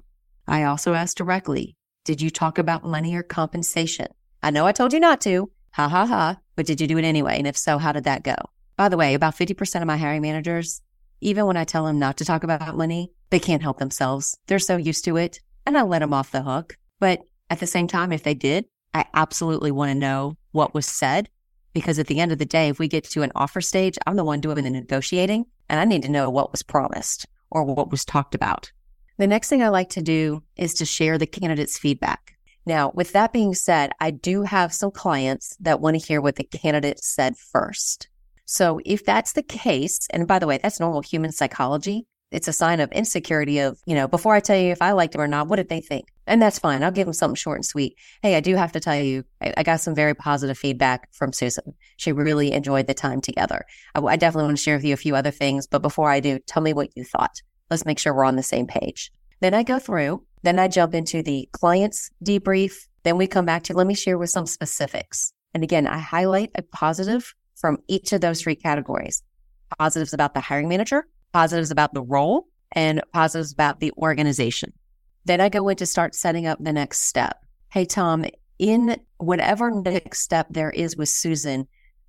I 0.47 0.65
also 0.65 0.95
asked 0.95 1.17
directly, 1.17 1.77
did 2.05 2.21
you 2.21 2.31
talk 2.31 2.59
about 2.59 2.85
money 2.85 3.15
or 3.15 3.23
compensation? 3.23 4.09
I 4.43 4.51
know 4.51 4.67
I 4.67 4.73
told 4.73 4.93
you 4.93 5.01
not 5.01 5.21
to. 5.23 5.51
Ha 5.73 5.89
ha 5.89 6.07
ha. 6.07 6.39
But 6.57 6.67
did 6.67 6.81
you 6.81 6.87
do 6.87 6.99
it 6.99 7.05
anyway? 7.05 7.39
And 7.39 7.47
if 7.47 7.57
so, 7.57 7.79
how 7.79 7.93
did 7.93 8.05
that 8.05 8.25
go? 8.25 8.35
By 8.77 8.89
the 8.89 8.97
way, 8.97 9.15
about 9.15 9.37
50% 9.37 9.81
of 9.81 9.87
my 9.87 9.97
hiring 9.97 10.23
managers, 10.23 10.83
even 11.21 11.47
when 11.47 11.57
I 11.57 11.65
tell 11.65 11.85
them 11.85 11.99
not 11.99 12.17
to 12.19 12.25
talk 12.25 12.45
about 12.45 12.77
money, 12.77 13.13
they 13.31 13.39
can't 13.39 13.63
help 13.63 13.79
themselves. 13.79 14.37
They're 14.47 14.59
so 14.59 14.77
used 14.77 15.05
to 15.05 15.17
it 15.17 15.41
and 15.67 15.77
I 15.77 15.83
let 15.83 16.01
them 16.01 16.15
off 16.15 16.31
the 16.31 16.43
hook. 16.43 16.77
But 16.99 17.21
at 17.49 17.61
the 17.61 17.67
same 17.67 17.87
time, 17.87 18.13
if 18.13 18.23
they 18.23 18.35
did, 18.35 18.67
I 18.95 19.05
absolutely 19.15 19.71
want 19.71 19.91
to 19.91 19.99
know 19.99 20.37
what 20.53 20.75
was 20.75 20.87
said 20.87 21.29
because 21.73 21.99
at 21.99 22.07
the 22.07 22.21
end 22.21 22.33
of 22.33 22.39
the 22.39 22.45
day, 22.45 22.69
if 22.69 22.79
we 22.79 22.89
get 22.89 23.05
to 23.05 23.23
an 23.23 23.33
offer 23.35 23.61
stage, 23.61 23.99
I'm 24.07 24.17
the 24.17 24.25
one 24.25 24.41
doing 24.41 24.63
the 24.63 24.71
negotiating 24.71 25.47
and 25.69 25.81
I 25.81 25.85
need 25.85 26.03
to 26.03 26.11
know 26.11 26.31
what 26.31 26.51
was 26.51 26.63
promised 26.63 27.27
or 27.51 27.65
what 27.65 27.91
was 27.91 28.05
talked 28.05 28.35
about. 28.35 28.73
The 29.19 29.27
next 29.27 29.49
thing 29.49 29.63
I 29.63 29.69
like 29.69 29.91
to 29.91 30.03
do 30.03 30.43
is 30.57 30.75
to 30.75 30.85
share 30.85 31.19
the 31.19 31.27
candidate's 31.27 31.79
feedback. 31.79 32.35
Now, 32.67 32.91
with 32.95 33.13
that 33.13 33.33
being 33.33 33.55
said, 33.55 33.93
I 34.01 34.11
do 34.11 34.43
have 34.43 34.73
some 34.73 34.91
clients 34.91 35.57
that 35.61 35.81
want 35.81 35.99
to 35.99 36.07
hear 36.07 36.21
what 36.21 36.37
the 36.37 36.45
candidate 36.45 37.01
said 37.03 37.37
first. 37.37 38.09
So 38.45 38.81
if 38.85 39.05
that's 39.05 39.33
the 39.33 39.43
case, 39.43 40.07
and 40.11 40.27
by 40.27 40.39
the 40.39 40.47
way, 40.47 40.59
that's 40.59 40.81
normal 40.81 41.03
human 41.03 41.33
psychology 41.33 42.07
it's 42.31 42.49
a 42.49 42.53
sign 42.53 42.81
of 42.81 42.93
insecurity 42.93 43.59
of, 43.59 43.81
you 43.87 43.95
know, 43.95 44.07
before 44.07 44.35
I 44.35 44.41
tell 44.41 44.57
you 44.57 44.71
if 44.71 44.83
I 44.83 44.93
liked 44.93 45.13
them 45.13 45.23
or 45.23 45.27
not, 45.27 45.49
what 45.49 45.57
did 45.57 45.69
they 45.69 45.81
think? 45.81 46.09
And 46.27 46.41
that's 46.41 46.59
fine. 46.59 46.83
I'll 46.83 46.93
give 46.93 47.07
them 47.07 47.13
something 47.13 47.35
short 47.35 47.59
and 47.59 47.67
sweet. 47.67 47.97
Hey, 48.23 48.37
I 48.37 48.41
do 48.41 48.55
have 48.55 48.73
to 48.73 48.81
tell 48.81 48.97
you, 48.97 49.25
I, 49.41 49.53
I 49.57 49.63
got 49.63 49.81
some 49.81 49.95
very 49.95 50.15
positive 50.15 50.57
feedback 50.57 51.13
from 51.13 51.33
Susan. 51.33 51.75
She 51.97 52.13
really 52.13 52.53
enjoyed 52.53 52.87
the 52.87 52.95
time 52.95 53.21
together. 53.21 53.65
I, 53.95 54.01
I 54.01 54.17
definitely 54.17 54.47
want 54.47 54.59
to 54.59 54.63
share 54.63 54.77
with 54.77 54.85
you 54.85 54.95
a 54.95 54.99
few 54.99 55.17
other 55.17 55.33
things, 55.33 55.67
but 55.67 55.83
before 55.83 56.11
I 56.11 56.21
do, 56.21 56.39
tell 56.39 56.63
me 56.63 56.73
what 56.73 56.97
you 56.97 57.05
thought. 57.05 57.43
Let's 57.69 57.85
make 57.85 57.99
sure 57.99 58.15
we're 58.15 58.25
on 58.25 58.37
the 58.37 58.43
same 58.43 58.67
page. 58.67 59.11
Then 59.41 59.55
I 59.55 59.63
go 59.63 59.79
through, 59.79 60.25
then 60.43 60.59
I 60.59 60.69
jump 60.69 60.95
into 60.95 61.23
the 61.23 61.49
client's 61.53 62.11
debrief. 62.25 62.87
Then 63.03 63.17
we 63.17 63.27
come 63.27 63.47
back 63.47 63.65
to, 63.65 63.75
let 63.75 63.87
me 63.87 63.95
share 63.95 64.19
with 64.19 64.31
some 64.31 64.47
specifics. 64.47 65.33
And 65.55 65.65
again, 65.65 65.87
I 65.87 65.99
highlight 65.99 66.51
a 66.55 66.63
positive 66.63 67.35
from 67.57 67.79
each 67.89 68.13
of 68.13 68.21
those 68.21 68.41
three 68.41 68.55
categories. 68.55 69.23
Positives 69.79 70.13
about 70.13 70.35
the 70.35 70.41
hiring 70.41 70.69
manager, 70.69 71.07
positives 71.33 71.71
about 71.71 71.95
the 71.95 72.03
role 72.03 72.47
and 72.73 73.03
positives 73.13 73.53
about 73.53 73.81
the 73.81 73.93
organization. 73.99 74.73
Then 75.25 75.41
I 75.41 75.49
go 75.49 75.69
in 75.69 75.77
to 75.77 75.87
start 75.87 76.15
setting 76.15 76.47
up 76.47 76.59
the 76.61 76.73
next 76.73 77.01
step. 77.01 77.45
Hey, 77.71 77.85
Tom, 77.85 78.25
in 78.59 78.97
whatever 79.19 79.71
next 79.71 80.21
step 80.21 80.47
there 80.51 80.71
is 80.71 80.97
with 80.97 81.09
Susan, 81.09 81.67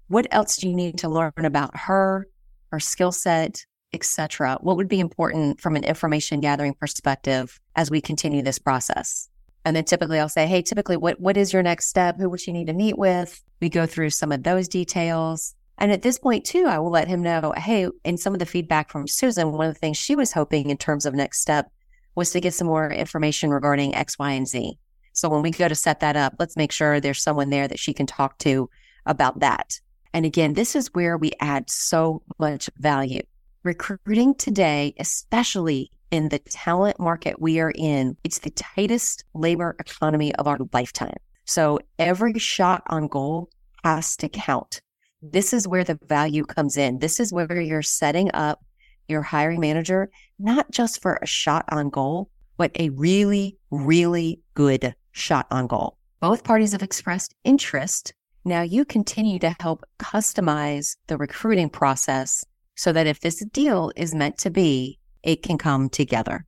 what 0.07 0.27
else 0.31 0.57
do 0.57 0.67
you 0.67 0.75
need 0.75 0.97
to 0.99 1.09
learn 1.09 1.31
about 1.37 1.75
her, 1.77 2.27
her 2.71 2.79
skill 2.79 3.11
set, 3.11 3.65
etc. 3.93 4.57
What 4.61 4.77
would 4.77 4.87
be 4.87 4.99
important 4.99 5.61
from 5.61 5.75
an 5.75 5.83
information 5.83 6.39
gathering 6.39 6.73
perspective 6.73 7.59
as 7.75 7.91
we 7.91 8.01
continue 8.01 8.41
this 8.41 8.59
process? 8.59 9.29
And 9.63 9.75
then 9.75 9.83
typically 9.83 10.19
I'll 10.19 10.29
say, 10.29 10.47
Hey, 10.47 10.61
typically 10.61 10.97
what, 10.97 11.19
what 11.19 11.37
is 11.37 11.53
your 11.53 11.63
next 11.63 11.87
step? 11.87 12.17
Who 12.17 12.29
would 12.29 12.45
you 12.45 12.53
need 12.53 12.67
to 12.67 12.73
meet 12.73 12.97
with? 12.97 13.41
We 13.59 13.69
go 13.69 13.85
through 13.85 14.09
some 14.09 14.31
of 14.31 14.43
those 14.43 14.67
details. 14.67 15.55
And 15.81 15.91
at 15.91 16.03
this 16.03 16.19
point 16.19 16.45
too, 16.45 16.65
I 16.67 16.77
will 16.77 16.91
let 16.91 17.07
him 17.07 17.23
know, 17.23 17.55
Hey, 17.57 17.87
in 18.05 18.15
some 18.15 18.33
of 18.33 18.39
the 18.39 18.45
feedback 18.45 18.91
from 18.91 19.07
Susan, 19.07 19.51
one 19.51 19.67
of 19.67 19.73
the 19.73 19.79
things 19.79 19.97
she 19.97 20.15
was 20.15 20.31
hoping 20.31 20.69
in 20.69 20.77
terms 20.77 21.07
of 21.07 21.15
next 21.15 21.41
step 21.41 21.71
was 22.13 22.29
to 22.31 22.39
get 22.39 22.53
some 22.53 22.67
more 22.67 22.91
information 22.91 23.49
regarding 23.49 23.95
X, 23.95 24.19
Y, 24.19 24.31
and 24.31 24.47
Z. 24.47 24.77
So 25.13 25.27
when 25.27 25.41
we 25.41 25.49
go 25.49 25.67
to 25.67 25.73
set 25.73 25.99
that 26.01 26.15
up, 26.15 26.35
let's 26.37 26.55
make 26.55 26.71
sure 26.71 26.99
there's 26.99 27.23
someone 27.23 27.49
there 27.49 27.67
that 27.67 27.79
she 27.79 27.95
can 27.95 28.05
talk 28.05 28.37
to 28.39 28.69
about 29.07 29.39
that. 29.39 29.79
And 30.13 30.23
again, 30.23 30.53
this 30.53 30.75
is 30.75 30.93
where 30.93 31.17
we 31.17 31.31
add 31.39 31.67
so 31.67 32.21
much 32.37 32.69
value. 32.77 33.21
Recruiting 33.63 34.35
today, 34.35 34.93
especially 34.99 35.89
in 36.11 36.29
the 36.29 36.37
talent 36.37 36.99
market 36.99 37.41
we 37.41 37.59
are 37.59 37.73
in, 37.73 38.17
it's 38.23 38.39
the 38.39 38.51
tightest 38.51 39.23
labor 39.33 39.75
economy 39.79 40.35
of 40.35 40.47
our 40.47 40.59
lifetime. 40.73 41.17
So 41.45 41.79
every 41.97 42.37
shot 42.37 42.83
on 42.85 43.07
goal 43.07 43.49
has 43.83 44.15
to 44.17 44.29
count. 44.29 44.79
This 45.21 45.53
is 45.53 45.67
where 45.67 45.83
the 45.83 45.99
value 46.07 46.45
comes 46.45 46.77
in. 46.77 46.99
This 46.99 47.19
is 47.19 47.31
where 47.31 47.61
you're 47.61 47.83
setting 47.83 48.31
up 48.33 48.63
your 49.07 49.21
hiring 49.21 49.59
manager, 49.59 50.09
not 50.39 50.71
just 50.71 51.01
for 51.01 51.19
a 51.21 51.27
shot 51.27 51.65
on 51.69 51.89
goal, 51.89 52.29
but 52.57 52.71
a 52.79 52.89
really, 52.89 53.57
really 53.69 54.39
good 54.55 54.95
shot 55.11 55.47
on 55.51 55.67
goal. 55.67 55.97
Both 56.21 56.43
parties 56.43 56.71
have 56.71 56.83
expressed 56.83 57.35
interest. 57.43 58.13
Now 58.45 58.61
you 58.61 58.85
continue 58.85 59.37
to 59.39 59.55
help 59.59 59.83
customize 59.99 60.95
the 61.07 61.17
recruiting 61.17 61.69
process 61.69 62.43
so 62.75 62.91
that 62.91 63.07
if 63.07 63.19
this 63.19 63.45
deal 63.45 63.91
is 63.95 64.15
meant 64.15 64.37
to 64.39 64.49
be, 64.49 64.97
it 65.23 65.43
can 65.43 65.57
come 65.57 65.89
together. 65.89 66.45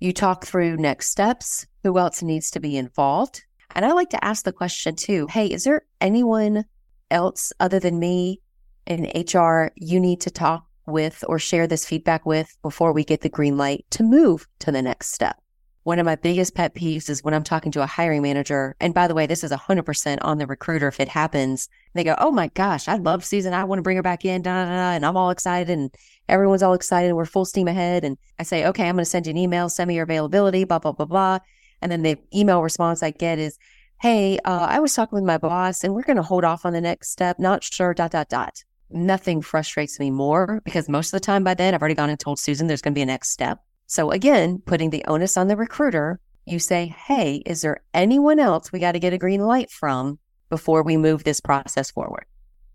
You 0.00 0.12
talk 0.12 0.44
through 0.44 0.76
next 0.76 1.10
steps, 1.10 1.66
who 1.82 1.98
else 1.98 2.22
needs 2.22 2.50
to 2.50 2.60
be 2.60 2.76
involved. 2.76 3.44
And 3.74 3.84
I 3.84 3.92
like 3.92 4.10
to 4.10 4.24
ask 4.24 4.44
the 4.44 4.52
question 4.52 4.94
too 4.94 5.26
Hey, 5.30 5.46
is 5.46 5.64
there 5.64 5.82
anyone 6.00 6.64
else 7.10 7.52
other 7.60 7.78
than 7.78 7.98
me 7.98 8.40
in 8.86 9.10
HR 9.14 9.70
you 9.76 10.00
need 10.00 10.20
to 10.22 10.30
talk 10.30 10.64
with 10.86 11.22
or 11.28 11.38
share 11.38 11.66
this 11.66 11.84
feedback 11.84 12.24
with 12.24 12.56
before 12.62 12.92
we 12.92 13.04
get 13.04 13.20
the 13.20 13.28
green 13.28 13.56
light 13.56 13.84
to 13.90 14.02
move 14.02 14.46
to 14.60 14.72
the 14.72 14.82
next 14.82 15.12
step? 15.12 15.36
One 15.84 15.98
of 15.98 16.04
my 16.04 16.16
biggest 16.16 16.54
pet 16.54 16.74
peeves 16.74 17.08
is 17.08 17.24
when 17.24 17.32
I'm 17.32 17.44
talking 17.44 17.72
to 17.72 17.82
a 17.82 17.86
hiring 17.86 18.20
manager. 18.20 18.76
And 18.78 18.92
by 18.92 19.08
the 19.08 19.14
way, 19.14 19.26
this 19.26 19.42
is 19.42 19.50
100% 19.50 20.18
on 20.20 20.36
the 20.36 20.46
recruiter 20.46 20.88
if 20.88 21.00
it 21.00 21.08
happens. 21.08 21.66
They 21.94 22.04
go, 22.04 22.14
Oh 22.18 22.30
my 22.30 22.48
gosh, 22.48 22.88
I 22.88 22.96
love 22.96 23.24
Susan. 23.24 23.54
I 23.54 23.64
want 23.64 23.78
to 23.78 23.82
bring 23.82 23.96
her 23.96 24.02
back 24.02 24.26
in. 24.26 24.42
Da, 24.42 24.64
da, 24.64 24.70
da, 24.70 24.90
and 24.90 25.06
I'm 25.06 25.16
all 25.16 25.30
excited 25.30 25.70
and 25.70 25.90
everyone's 26.28 26.62
all 26.62 26.74
excited. 26.74 27.14
We're 27.14 27.24
full 27.24 27.46
steam 27.46 27.68
ahead. 27.68 28.04
And 28.04 28.18
I 28.38 28.42
say, 28.42 28.66
Okay, 28.66 28.86
I'm 28.86 28.96
going 28.96 29.04
to 29.04 29.10
send 29.10 29.26
you 29.26 29.30
an 29.30 29.38
email, 29.38 29.70
send 29.70 29.88
me 29.88 29.94
your 29.94 30.02
availability, 30.02 30.64
blah, 30.64 30.78
blah, 30.78 30.92
blah, 30.92 31.06
blah. 31.06 31.38
And 31.80 31.90
then 31.90 32.02
the 32.02 32.18
email 32.34 32.62
response 32.62 33.02
I 33.02 33.12
get 33.12 33.38
is, 33.38 33.56
Hey, 34.00 34.38
uh, 34.44 34.66
I 34.70 34.78
was 34.78 34.94
talking 34.94 35.16
with 35.16 35.24
my 35.24 35.38
boss 35.38 35.82
and 35.82 35.92
we're 35.92 36.04
going 36.04 36.18
to 36.18 36.22
hold 36.22 36.44
off 36.44 36.64
on 36.64 36.72
the 36.72 36.80
next 36.80 37.10
step. 37.10 37.40
Not 37.40 37.64
sure, 37.64 37.92
dot, 37.92 38.12
dot, 38.12 38.28
dot. 38.28 38.62
Nothing 38.90 39.42
frustrates 39.42 39.98
me 39.98 40.12
more 40.12 40.60
because 40.64 40.88
most 40.88 41.08
of 41.08 41.20
the 41.20 41.26
time 41.26 41.42
by 41.42 41.54
then 41.54 41.74
I've 41.74 41.82
already 41.82 41.96
gone 41.96 42.08
and 42.08 42.20
told 42.20 42.38
Susan 42.38 42.68
there's 42.68 42.80
going 42.80 42.92
to 42.92 42.98
be 42.98 43.02
a 43.02 43.06
next 43.06 43.30
step. 43.30 43.58
So 43.88 44.12
again, 44.12 44.62
putting 44.64 44.90
the 44.90 45.04
onus 45.08 45.36
on 45.36 45.48
the 45.48 45.56
recruiter, 45.56 46.20
you 46.46 46.60
say, 46.60 46.94
Hey, 46.96 47.42
is 47.44 47.62
there 47.62 47.82
anyone 47.92 48.38
else 48.38 48.70
we 48.70 48.78
got 48.78 48.92
to 48.92 49.00
get 49.00 49.12
a 49.12 49.18
green 49.18 49.40
light 49.40 49.68
from 49.68 50.20
before 50.48 50.84
we 50.84 50.96
move 50.96 51.24
this 51.24 51.40
process 51.40 51.90
forward? 51.90 52.24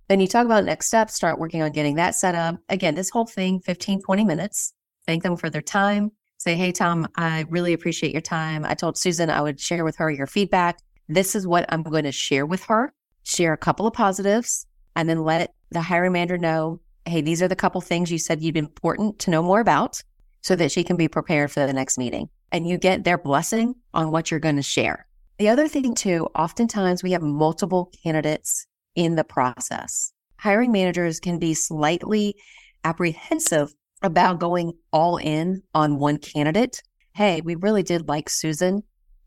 Then 0.10 0.20
you 0.20 0.27
talk 0.27 0.46
about 0.46 0.65
next 0.65 0.88
steps, 0.88 1.13
start 1.13 1.39
working 1.39 1.62
on 1.62 1.72
getting 1.72 1.96
that 1.96 2.15
set 2.15 2.36
up. 2.36 2.58
Again, 2.68 2.96
this 2.96 3.10
whole 3.10 3.27
thing, 3.27 3.62
15, 3.62 4.01
20 4.01 4.25
minutes. 4.25 4.74
Thank 5.06 5.24
them 5.24 5.38
for 5.38 5.50
their 5.50 5.62
time. 5.62 6.12
Say, 6.36 6.56
Hey, 6.56 6.74
Tom, 6.74 7.08
I 7.15 7.46
really 7.48 7.72
appreciate 7.72 8.12
your 8.12 8.22
time. 8.22 8.65
I 8.65 8.74
told 8.74 8.98
Susan 8.98 9.30
I 9.30 9.39
would 9.39 9.62
share 9.62 9.86
with 9.86 9.96
her 9.96 10.12
your 10.12 10.27
feedback. 10.27 10.80
This 11.07 11.36
is 11.36 11.48
what 11.48 11.65
I'm 11.69 11.83
going 11.83 12.05
to 12.05 12.12
share 12.12 12.45
with 12.45 12.63
her. 12.65 12.93
Share 13.24 13.53
a 13.53 13.57
couple 13.57 13.88
of 13.88 13.93
positives 13.93 14.65
and 14.95 15.10
then 15.10 15.24
let 15.24 15.53
the 15.72 15.81
hiring 15.81 16.13
manager 16.13 16.38
know, 16.38 16.79
Hey, 17.05 17.22
these 17.22 17.41
are 17.41 17.48
the 17.48 17.55
couple 17.55 17.81
things 17.81 18.12
you 18.12 18.17
said 18.17 18.41
you'd 18.41 18.53
be 18.53 18.60
important 18.60 19.19
to 19.19 19.31
know 19.31 19.43
more 19.43 19.60
about 19.60 20.01
so 20.41 20.55
that 20.55 20.72
she 20.72 20.83
can 20.83 20.95
be 20.95 21.07
prepared 21.07 21.51
for 21.51 21.65
the 21.65 21.74
next 21.74 21.98
meeting. 21.98 22.29
And 22.51 22.67
you 22.67 22.77
get 22.77 23.03
their 23.03 23.17
blessing 23.17 23.75
on 23.93 24.12
what 24.12 24.31
you're 24.31 24.39
going 24.39 24.55
to 24.57 24.62
share. 24.62 25.07
The 25.39 25.50
other 25.50 25.67
thing, 25.67 25.95
too, 25.95 26.27
oftentimes 26.36 27.01
we 27.01 27.12
have 27.12 27.22
multiple 27.22 27.91
candidates 28.03 28.67
in 28.95 29.15
the 29.15 29.24
process. 29.24 30.13
Hiring 30.38 30.72
managers 30.72 31.19
can 31.19 31.39
be 31.39 31.53
slightly 31.53 32.36
apprehensive 32.83 33.74
about 34.01 34.39
going 34.39 34.74
all 34.91 35.17
in 35.17 35.63
on 35.74 35.98
one 35.98 36.17
candidate. 36.17 36.81
Hey, 37.13 37.41
we 37.41 37.55
really 37.55 37.83
did 37.83 38.07
like 38.07 38.29
Susan. 38.29 38.83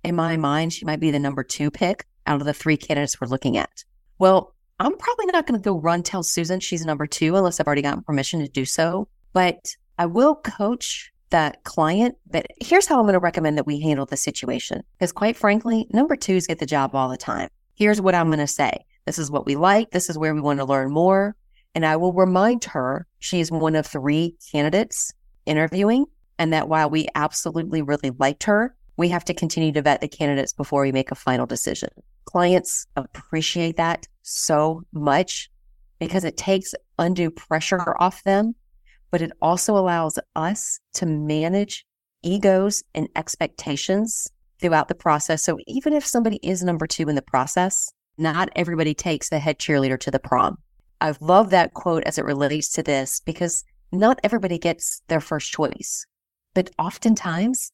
In 0.06 0.14
my 0.14 0.36
mind, 0.36 0.72
she 0.72 0.84
might 0.84 1.00
be 1.00 1.10
the 1.10 1.18
number 1.18 1.42
two 1.42 1.68
pick 1.68 2.06
out 2.28 2.40
of 2.40 2.46
the 2.46 2.54
three 2.54 2.76
candidates 2.76 3.20
we're 3.20 3.26
looking 3.26 3.56
at. 3.56 3.82
Well, 4.20 4.54
I'm 4.78 4.96
probably 4.96 5.26
not 5.26 5.48
going 5.48 5.60
to 5.60 5.64
go 5.64 5.80
run 5.80 6.04
tell 6.04 6.22
Susan 6.22 6.60
she's 6.60 6.86
number 6.86 7.08
two 7.08 7.34
unless 7.34 7.58
I've 7.58 7.66
already 7.66 7.82
gotten 7.82 8.04
permission 8.04 8.38
to 8.38 8.46
do 8.48 8.64
so. 8.64 9.08
But 9.32 9.74
I 9.98 10.06
will 10.06 10.36
coach 10.36 11.10
that 11.30 11.64
client, 11.64 12.14
but 12.30 12.46
here's 12.60 12.86
how 12.86 13.00
I'm 13.00 13.06
going 13.06 13.14
to 13.14 13.18
recommend 13.18 13.58
that 13.58 13.66
we 13.66 13.80
handle 13.80 14.06
the 14.06 14.16
situation. 14.16 14.84
Because 14.96 15.10
quite 15.10 15.36
frankly, 15.36 15.88
number 15.90 16.14
twos 16.14 16.46
get 16.46 16.60
the 16.60 16.66
job 16.66 16.94
all 16.94 17.08
the 17.08 17.16
time. 17.16 17.48
Here's 17.74 18.00
what 18.00 18.14
I'm 18.14 18.28
going 18.28 18.38
to 18.38 18.46
say. 18.46 18.84
This 19.06 19.18
is 19.18 19.28
what 19.28 19.44
we 19.44 19.56
like. 19.56 19.90
This 19.90 20.08
is 20.08 20.16
where 20.16 20.32
we 20.32 20.40
want 20.40 20.60
to 20.60 20.64
learn 20.64 20.92
more. 20.92 21.34
And 21.74 21.84
I 21.84 21.96
will 21.96 22.12
remind 22.12 22.62
her 22.66 23.08
she 23.18 23.40
is 23.40 23.50
one 23.50 23.74
of 23.74 23.88
three 23.88 24.36
candidates 24.52 25.12
interviewing 25.46 26.06
and 26.38 26.52
that 26.52 26.68
while 26.68 26.90
we 26.90 27.08
absolutely 27.16 27.82
really 27.82 28.10
liked 28.10 28.44
her, 28.44 28.76
we 28.96 29.08
have 29.08 29.24
to 29.24 29.34
continue 29.34 29.72
to 29.72 29.82
vet 29.82 30.00
the 30.00 30.08
candidates 30.08 30.52
before 30.52 30.82
we 30.82 30.92
make 30.92 31.10
a 31.10 31.16
final 31.16 31.46
decision. 31.46 31.90
Clients 32.24 32.86
appreciate 32.96 33.76
that 33.76 34.06
so 34.22 34.82
much 34.92 35.50
because 35.98 36.24
it 36.24 36.36
takes 36.36 36.74
undue 36.98 37.30
pressure 37.30 37.96
off 38.00 38.22
them 38.24 38.54
but 39.10 39.22
it 39.22 39.32
also 39.40 39.76
allows 39.76 40.18
us 40.34 40.80
to 40.94 41.06
manage 41.06 41.86
egos 42.22 42.82
and 42.94 43.08
expectations 43.16 44.30
throughout 44.60 44.88
the 44.88 44.94
process. 44.94 45.42
So 45.44 45.58
even 45.66 45.92
if 45.92 46.04
somebody 46.04 46.38
is 46.42 46.62
number 46.62 46.86
two 46.86 47.08
in 47.08 47.14
the 47.14 47.22
process, 47.22 47.90
not 48.18 48.48
everybody 48.56 48.94
takes 48.94 49.28
the 49.28 49.38
head 49.38 49.58
cheerleader 49.58 49.98
to 50.00 50.10
the 50.10 50.18
prom. 50.18 50.56
I 51.00 51.14
love 51.20 51.50
that 51.50 51.74
quote 51.74 52.04
as 52.04 52.18
it 52.18 52.24
relates 52.24 52.70
to 52.72 52.82
this 52.82 53.20
because 53.20 53.64
not 53.92 54.18
everybody 54.24 54.58
gets 54.58 55.02
their 55.08 55.20
first 55.20 55.52
choice, 55.52 56.06
but 56.54 56.70
oftentimes 56.78 57.70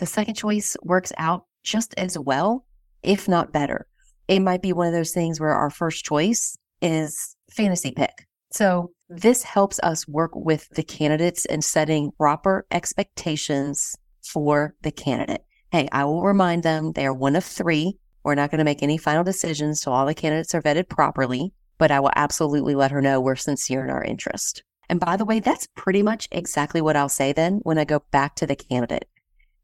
the 0.00 0.06
second 0.06 0.34
choice 0.34 0.76
works 0.82 1.12
out 1.18 1.44
just 1.62 1.94
as 1.96 2.18
well, 2.18 2.64
if 3.02 3.28
not 3.28 3.52
better. 3.52 3.86
It 4.26 4.40
might 4.40 4.62
be 4.62 4.72
one 4.72 4.86
of 4.86 4.94
those 4.94 5.12
things 5.12 5.38
where 5.38 5.52
our 5.52 5.70
first 5.70 6.04
choice 6.04 6.56
is 6.80 7.36
fantasy 7.50 7.92
pick. 7.92 8.26
So 8.50 8.92
this 9.08 9.42
helps 9.42 9.78
us 9.80 10.08
work 10.08 10.32
with 10.34 10.68
the 10.70 10.82
candidates 10.82 11.44
and 11.44 11.62
setting 11.62 12.12
proper 12.12 12.66
expectations 12.70 13.94
for 14.24 14.74
the 14.82 14.90
candidate. 14.90 15.44
Hey, 15.70 15.88
I 15.92 16.04
will 16.04 16.22
remind 16.22 16.62
them 16.62 16.92
they 16.92 17.06
are 17.06 17.14
one 17.14 17.36
of 17.36 17.44
three. 17.44 17.98
We're 18.24 18.34
not 18.34 18.50
going 18.50 18.58
to 18.58 18.64
make 18.64 18.82
any 18.82 18.96
final 18.96 19.22
decisions 19.22 19.80
till 19.80 19.92
all 19.92 20.06
the 20.06 20.14
candidates 20.14 20.54
are 20.54 20.62
vetted 20.62 20.88
properly, 20.88 21.52
but 21.76 21.90
I 21.90 22.00
will 22.00 22.12
absolutely 22.16 22.74
let 22.74 22.90
her 22.90 23.02
know 23.02 23.20
we're 23.20 23.36
sincere 23.36 23.84
in 23.84 23.90
our 23.90 24.02
interest. 24.02 24.62
And 24.88 24.98
by 24.98 25.16
the 25.16 25.26
way, 25.26 25.40
that's 25.40 25.68
pretty 25.76 26.02
much 26.02 26.26
exactly 26.32 26.80
what 26.80 26.96
I'll 26.96 27.08
say 27.08 27.32
then 27.32 27.60
when 27.62 27.78
I 27.78 27.84
go 27.84 28.02
back 28.10 28.34
to 28.36 28.46
the 28.46 28.56
candidate. 28.56 29.04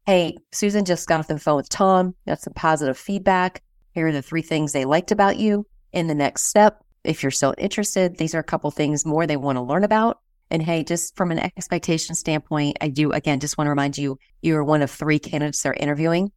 Hey, 0.07 0.37
Susan 0.53 0.85
just 0.85 1.05
got 1.05 1.19
off 1.19 1.27
the 1.27 1.37
phone 1.37 1.57
with 1.57 1.67
Tom, 1.67 2.15
got 2.25 2.39
some 2.39 2.53
positive 2.53 2.97
feedback. 2.97 3.61
Here 3.91 4.07
are 4.07 4.13
the 4.13 4.21
three 4.21 4.41
things 4.41 4.71
they 4.71 4.85
liked 4.85 5.11
about 5.11 5.35
you. 5.35 5.67
In 5.91 6.07
the 6.07 6.15
next 6.15 6.43
step, 6.43 6.81
if 7.03 7.21
you're 7.21 7.29
still 7.29 7.53
interested, 7.57 8.17
these 8.17 8.33
are 8.33 8.39
a 8.39 8.43
couple 8.43 8.71
things 8.71 9.05
more 9.05 9.27
they 9.27 9.35
want 9.35 9.57
to 9.57 9.61
learn 9.61 9.83
about. 9.83 10.21
And 10.49 10.63
hey, 10.63 10.85
just 10.85 11.17
from 11.17 11.31
an 11.31 11.39
expectation 11.39 12.15
standpoint, 12.15 12.77
I 12.79 12.87
do 12.87 13.11
again 13.11 13.41
just 13.41 13.57
want 13.57 13.65
to 13.65 13.71
remind 13.71 13.97
you, 13.97 14.17
you 14.41 14.55
are 14.55 14.63
one 14.63 14.81
of 14.81 14.89
three 14.89 15.19
candidates 15.19 15.61
they're 15.61 15.73
interviewing. 15.73 16.31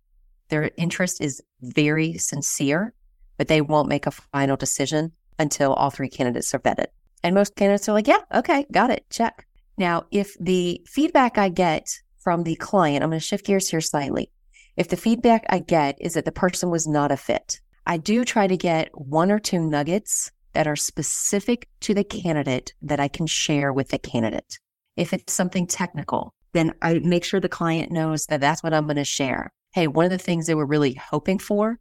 Their 0.48 0.72
interest 0.76 1.20
is 1.20 1.40
very 1.60 2.18
sincere, 2.18 2.92
but 3.36 3.46
they 3.46 3.60
won't 3.60 3.88
make 3.88 4.08
a 4.08 4.10
final 4.10 4.56
decision 4.56 5.12
until 5.38 5.74
all 5.74 5.90
three 5.90 6.08
candidates 6.08 6.52
are 6.56 6.58
vetted. 6.58 6.88
And 7.22 7.36
most 7.36 7.54
candidates 7.54 7.88
are 7.88 7.92
like, 7.92 8.08
yeah, 8.08 8.22
okay, 8.34 8.66
got 8.72 8.90
it, 8.90 9.04
check. 9.10 9.46
Now, 9.78 10.06
if 10.10 10.36
the 10.40 10.82
feedback 10.88 11.38
I 11.38 11.50
get 11.50 12.00
from 12.20 12.44
the 12.44 12.54
client, 12.56 13.02
I'm 13.02 13.10
going 13.10 13.20
to 13.20 13.26
shift 13.26 13.46
gears 13.46 13.68
here 13.68 13.80
slightly. 13.80 14.30
If 14.76 14.88
the 14.88 14.96
feedback 14.96 15.44
I 15.48 15.58
get 15.58 15.96
is 16.00 16.14
that 16.14 16.24
the 16.24 16.32
person 16.32 16.70
was 16.70 16.86
not 16.86 17.12
a 17.12 17.16
fit, 17.16 17.60
I 17.86 17.96
do 17.96 18.24
try 18.24 18.46
to 18.46 18.56
get 18.56 18.90
one 18.94 19.30
or 19.30 19.38
two 19.38 19.60
nuggets 19.60 20.30
that 20.52 20.66
are 20.66 20.76
specific 20.76 21.68
to 21.80 21.94
the 21.94 22.04
candidate 22.04 22.74
that 22.82 23.00
I 23.00 23.08
can 23.08 23.26
share 23.26 23.72
with 23.72 23.88
the 23.88 23.98
candidate. 23.98 24.58
If 24.96 25.12
it's 25.12 25.32
something 25.32 25.66
technical, 25.66 26.34
then 26.52 26.74
I 26.82 26.98
make 26.98 27.24
sure 27.24 27.40
the 27.40 27.48
client 27.48 27.92
knows 27.92 28.26
that 28.26 28.40
that's 28.40 28.62
what 28.62 28.74
I'm 28.74 28.86
going 28.86 28.96
to 28.96 29.04
share. 29.04 29.52
Hey, 29.72 29.86
one 29.86 30.04
of 30.04 30.10
the 30.10 30.18
things 30.18 30.46
they 30.46 30.54
were 30.54 30.66
really 30.66 30.94
hoping 30.94 31.38
for 31.38 31.78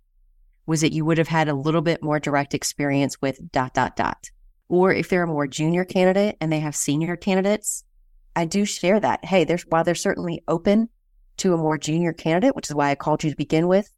was 0.65 0.81
that 0.81 0.93
you 0.93 1.03
would 1.03 1.17
have 1.17 1.27
had 1.27 1.50
a 1.50 1.55
little 1.55 1.81
bit 1.81 2.03
more 2.03 2.19
direct 2.19 2.53
experience 2.53 3.19
with 3.22 3.51
dot, 3.51 3.74
dot, 3.74 3.96
dot. 3.96 4.29
Or 4.67 4.93
if 4.93 5.10
they're 5.10 5.24
a 5.24 5.27
more 5.27 5.48
junior 5.48 5.84
candidate 5.84 6.38
and 6.39 6.51
they 6.51 6.60
have 6.60 6.75
senior 6.75 7.15
candidates, 7.15 7.84
I 8.36 8.45
do 8.45 8.65
share 8.65 9.00
that. 9.00 9.25
Hey, 9.25 9.43
there's 9.43 9.63
while 9.63 9.83
they're 9.83 9.95
certainly 9.95 10.43
open 10.48 10.89
to 11.38 11.53
a 11.53 11.57
more 11.57 11.77
junior 11.77 12.13
candidate, 12.13 12.55
which 12.55 12.69
is 12.69 12.75
why 12.75 12.91
I 12.91 12.95
called 12.95 13.24
you 13.24 13.31
to 13.31 13.36
begin 13.36 13.67
with, 13.67 13.91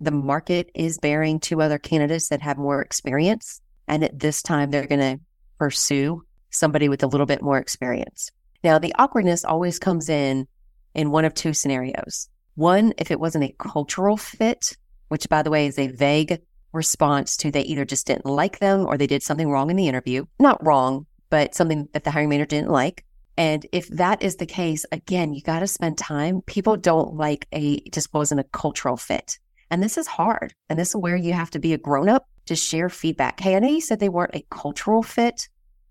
the 0.00 0.10
market 0.10 0.70
is 0.74 0.98
bearing 0.98 1.40
two 1.40 1.62
other 1.62 1.78
candidates 1.78 2.28
that 2.28 2.42
have 2.42 2.58
more 2.58 2.82
experience. 2.82 3.60
And 3.88 4.04
at 4.04 4.18
this 4.18 4.42
time, 4.42 4.70
they're 4.70 4.86
going 4.86 5.00
to 5.00 5.20
pursue 5.58 6.24
somebody 6.50 6.88
with 6.88 7.02
a 7.02 7.06
little 7.06 7.26
bit 7.26 7.42
more 7.42 7.58
experience. 7.58 8.30
Now, 8.64 8.78
the 8.78 8.94
awkwardness 8.98 9.44
always 9.44 9.78
comes 9.78 10.08
in 10.08 10.48
in 10.94 11.10
one 11.10 11.24
of 11.24 11.34
two 11.34 11.52
scenarios. 11.52 12.28
One, 12.54 12.94
if 12.98 13.10
it 13.10 13.20
wasn't 13.20 13.44
a 13.44 13.54
cultural 13.58 14.16
fit, 14.16 14.76
which 15.08 15.28
by 15.28 15.42
the 15.42 15.50
way 15.50 15.66
is 15.66 15.78
a 15.78 15.88
vague 15.88 16.40
response 16.72 17.36
to 17.38 17.50
they 17.50 17.62
either 17.62 17.84
just 17.84 18.06
didn't 18.06 18.26
like 18.26 18.58
them 18.58 18.86
or 18.86 18.96
they 18.96 19.06
did 19.06 19.22
something 19.22 19.50
wrong 19.50 19.70
in 19.70 19.76
the 19.76 19.88
interview. 19.88 20.24
Not 20.38 20.64
wrong, 20.64 21.06
but 21.30 21.54
something 21.54 21.88
that 21.92 22.04
the 22.04 22.10
hiring 22.10 22.28
manager 22.28 22.46
didn't 22.46 22.70
like. 22.70 23.04
And 23.36 23.66
if 23.72 23.88
that 23.88 24.22
is 24.22 24.36
the 24.36 24.46
case, 24.46 24.86
again, 24.92 25.34
you 25.34 25.42
got 25.42 25.60
to 25.60 25.66
spend 25.66 25.98
time. 25.98 26.42
People 26.42 26.76
don't 26.76 27.14
like 27.14 27.46
a, 27.52 27.80
just 27.90 28.12
wasn't 28.14 28.40
a 28.40 28.44
cultural 28.44 28.96
fit. 28.96 29.38
And 29.70 29.82
this 29.82 29.98
is 29.98 30.06
hard. 30.06 30.54
And 30.68 30.78
this 30.78 30.90
is 30.90 30.96
where 30.96 31.16
you 31.16 31.32
have 31.32 31.50
to 31.50 31.58
be 31.58 31.72
a 31.72 31.78
grown 31.78 32.08
up 32.08 32.26
to 32.46 32.56
share 32.56 32.88
feedback. 32.88 33.40
Hey, 33.40 33.56
I 33.56 33.58
know 33.58 33.68
you 33.68 33.80
said 33.80 34.00
they 34.00 34.08
weren't 34.08 34.34
a 34.34 34.46
cultural 34.50 35.02
fit 35.02 35.48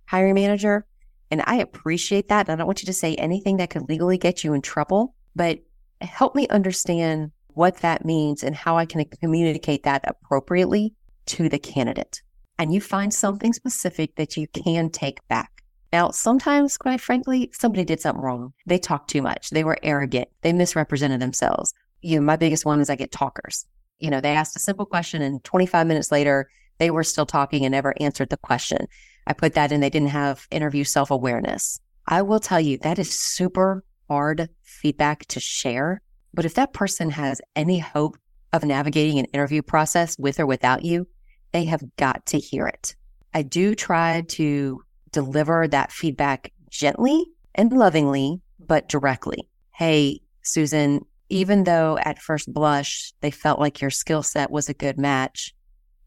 hiring 0.08 0.36
manager. 0.36 0.86
And 1.32 1.44
I 1.46 1.56
appreciate 1.56 2.30
that. 2.30 2.48
And 2.48 2.54
I 2.54 2.56
don't 2.56 2.68
want 2.68 2.82
you 2.82 2.88
to 2.88 2.94
say 2.94 3.16
anything 3.16 3.58
that 3.58 3.70
could 3.70 3.90
legally 3.90 4.18
get 4.18 4.44
you 4.44 4.54
in 4.54 4.62
trouble, 4.62 5.16
but 5.36 5.60
help 6.02 6.36
me 6.36 6.48
understand 6.48 7.32
what 7.50 7.78
that 7.78 8.06
means 8.06 8.44
and 8.44 8.56
how 8.56 8.78
I 8.78 8.86
can 8.86 9.04
communicate 9.22 9.84
that 9.84 10.04
appropriately 10.08 10.94
to 11.28 11.50
the 11.50 11.60
candidate. 11.60 12.22
And 12.58 12.74
you 12.74 12.80
find 12.80 13.14
something 13.14 13.54
specific 13.54 14.16
that 14.16 14.38
you 14.38 14.48
can 14.48 14.90
take 14.90 15.26
back. 15.28 15.55
Now, 15.96 16.12
sometimes, 16.12 16.78
quite 16.78 17.00
frankly, 17.00 17.50
somebody 17.54 17.86
did 17.86 18.02
something 18.02 18.22
wrong. 18.22 18.52
They 18.66 18.78
talked 18.78 19.10
too 19.10 19.22
much. 19.22 19.52
They 19.52 19.64
were 19.64 19.78
arrogant. 19.82 20.28
They 20.42 20.52
misrepresented 20.52 21.22
themselves. 21.22 21.74
You 22.02 22.18
know, 22.18 22.26
my 22.26 22.36
biggest 22.36 22.66
one 22.66 22.82
is 22.82 22.90
I 22.90 22.98
get 22.98 23.14
talkers. 23.14 23.66
You 24.00 24.10
know, 24.10 24.20
they 24.20 24.36
asked 24.36 24.58
a 24.58 24.60
simple 24.60 24.86
question 24.86 25.22
and 25.22 25.42
25 25.46 25.88
minutes 25.88 26.12
later, 26.12 26.50
they 26.80 26.92
were 26.92 27.06
still 27.06 27.26
talking 27.26 27.64
and 27.64 27.72
never 27.72 27.94
answered 28.02 28.30
the 28.30 28.36
question. 28.36 28.90
I 29.26 29.32
put 29.32 29.54
that 29.54 29.72
in. 29.72 29.80
They 29.80 29.90
didn't 29.90 30.10
have 30.10 30.46
interview 30.52 30.84
self 30.84 31.12
awareness. 31.12 31.80
I 32.06 32.24
will 32.24 32.42
tell 32.42 32.60
you 32.60 32.78
that 32.80 33.00
is 33.00 33.18
super 33.18 33.82
hard 34.10 34.50
feedback 34.64 35.26
to 35.28 35.40
share. 35.40 36.02
But 36.34 36.44
if 36.44 36.56
that 36.56 36.74
person 36.74 37.10
has 37.12 37.40
any 37.56 37.80
hope 37.80 38.18
of 38.52 38.66
navigating 38.66 39.18
an 39.18 39.32
interview 39.34 39.62
process 39.62 40.20
with 40.20 40.42
or 40.42 40.46
without 40.46 40.84
you, 40.84 41.08
they 41.54 41.64
have 41.64 41.96
got 41.96 42.26
to 42.26 42.38
hear 42.38 42.68
it. 42.68 42.98
I 43.34 43.44
do 43.44 43.76
try 43.76 44.24
to 44.28 44.82
deliver 45.16 45.66
that 45.68 45.94
feedback 45.94 46.52
gently 46.70 47.26
and 47.56 47.72
lovingly, 47.72 48.42
but 48.60 48.90
directly. 48.90 49.48
Hey, 49.72 50.20
Susan, 50.42 51.06
even 51.30 51.64
though 51.64 51.98
at 52.04 52.22
first 52.22 52.54
blush 52.54 53.14
they 53.22 53.32
felt 53.32 53.60
like 53.60 53.80
your 53.80 53.90
skill 53.90 54.24
set 54.24 54.52
was 54.52 54.68
a 54.68 54.74
good 54.74 54.98
match, 54.98 55.56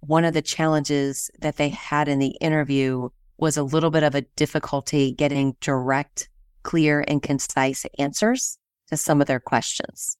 one 0.00 0.26
of 0.26 0.34
the 0.34 0.42
challenges 0.42 1.30
that 1.40 1.56
they 1.56 1.70
had 1.70 2.06
in 2.06 2.18
the 2.18 2.36
interview 2.42 3.08
was 3.38 3.56
a 3.56 3.62
little 3.62 3.90
bit 3.90 4.02
of 4.02 4.14
a 4.14 4.26
difficulty 4.36 5.12
getting 5.12 5.56
direct, 5.62 6.28
clear, 6.62 7.02
and 7.08 7.22
concise 7.22 7.86
answers 7.98 8.58
to 8.88 8.96
some 8.98 9.22
of 9.22 9.26
their 9.26 9.40
questions. 9.40 10.18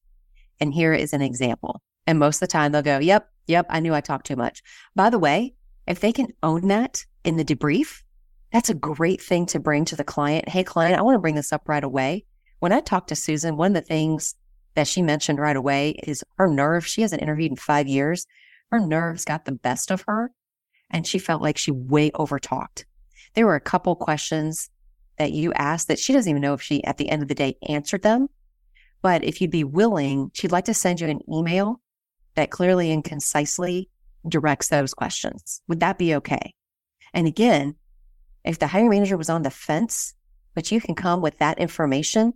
And 0.60 0.72
here 0.72 0.94
is 0.94 1.12
an 1.12 1.20
example. 1.20 1.82
And 2.06 2.18
most 2.18 2.36
of 2.36 2.40
the 2.40 2.46
time 2.46 2.72
they'll 2.72 2.82
go, 2.82 2.98
Yep, 2.98 3.28
yep, 3.46 3.66
I 3.68 3.80
knew 3.80 3.94
I 3.94 4.00
talked 4.00 4.26
too 4.26 4.36
much. 4.36 4.62
By 4.96 5.10
the 5.10 5.18
way, 5.18 5.54
if 5.86 6.00
they 6.00 6.12
can 6.12 6.28
own 6.42 6.68
that 6.68 7.04
in 7.22 7.36
the 7.36 7.44
debrief, 7.44 8.02
that's 8.52 8.70
a 8.70 8.74
great 8.74 9.20
thing 9.20 9.46
to 9.46 9.60
bring 9.60 9.84
to 9.86 9.96
the 9.96 10.04
client. 10.04 10.48
Hey, 10.48 10.64
client, 10.64 10.98
I 10.98 11.02
want 11.02 11.14
to 11.16 11.20
bring 11.20 11.34
this 11.34 11.52
up 11.52 11.68
right 11.68 11.84
away. 11.84 12.24
When 12.60 12.72
I 12.72 12.80
talked 12.80 13.08
to 13.08 13.16
Susan, 13.16 13.56
one 13.56 13.76
of 13.76 13.82
the 13.82 13.88
things 13.88 14.34
that 14.74 14.88
she 14.88 15.02
mentioned 15.02 15.38
right 15.38 15.56
away 15.56 15.90
is 16.02 16.24
her 16.36 16.48
nerves. 16.48 16.86
She 16.86 17.02
hasn't 17.02 17.22
interviewed 17.22 17.52
in 17.52 17.56
five 17.56 17.86
years 17.86 18.26
her 18.70 18.80
nerves 18.80 19.24
got 19.24 19.44
the 19.44 19.52
best 19.52 19.90
of 19.90 20.02
her 20.06 20.30
and 20.90 21.06
she 21.06 21.18
felt 21.18 21.42
like 21.42 21.58
she 21.58 21.70
way 21.70 22.10
overtalked. 22.12 22.84
There 23.34 23.46
were 23.46 23.54
a 23.54 23.60
couple 23.60 23.94
questions 23.96 24.70
that 25.18 25.32
you 25.32 25.52
asked 25.54 25.88
that 25.88 25.98
she 25.98 26.12
doesn't 26.12 26.30
even 26.30 26.42
know 26.42 26.54
if 26.54 26.62
she, 26.62 26.82
at 26.84 26.96
the 26.96 27.08
end 27.08 27.22
of 27.22 27.28
the 27.28 27.34
day, 27.34 27.56
answered 27.68 28.02
them. 28.02 28.28
But 29.02 29.24
if 29.24 29.40
you'd 29.40 29.50
be 29.50 29.64
willing, 29.64 30.30
she'd 30.34 30.52
like 30.52 30.64
to 30.66 30.74
send 30.74 31.00
you 31.00 31.08
an 31.08 31.20
email 31.32 31.80
that 32.34 32.50
clearly 32.50 32.90
and 32.90 33.04
concisely 33.04 33.90
directs 34.26 34.68
those 34.68 34.94
questions. 34.94 35.62
Would 35.68 35.80
that 35.80 35.98
be 35.98 36.14
okay? 36.16 36.54
And 37.12 37.26
again, 37.26 37.74
if 38.48 38.58
the 38.58 38.66
hiring 38.66 38.88
manager 38.88 39.18
was 39.18 39.28
on 39.28 39.42
the 39.42 39.50
fence, 39.50 40.14
but 40.54 40.72
you 40.72 40.80
can 40.80 40.94
come 40.94 41.20
with 41.20 41.36
that 41.38 41.58
information, 41.58 42.32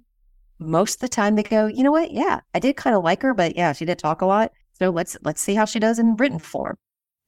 most 0.58 0.96
of 0.96 1.00
the 1.00 1.08
time 1.08 1.34
they 1.34 1.42
go, 1.42 1.66
you 1.66 1.82
know 1.82 1.90
what? 1.90 2.12
Yeah, 2.12 2.40
I 2.54 2.58
did 2.58 2.76
kind 2.76 2.94
of 2.94 3.02
like 3.02 3.22
her, 3.22 3.32
but 3.32 3.56
yeah, 3.56 3.72
she 3.72 3.86
did 3.86 3.98
talk 3.98 4.20
a 4.20 4.26
lot. 4.26 4.52
So 4.74 4.90
let's 4.90 5.16
let's 5.22 5.40
see 5.40 5.54
how 5.54 5.64
she 5.64 5.80
does 5.80 5.98
in 5.98 6.16
written 6.16 6.38
form. 6.38 6.76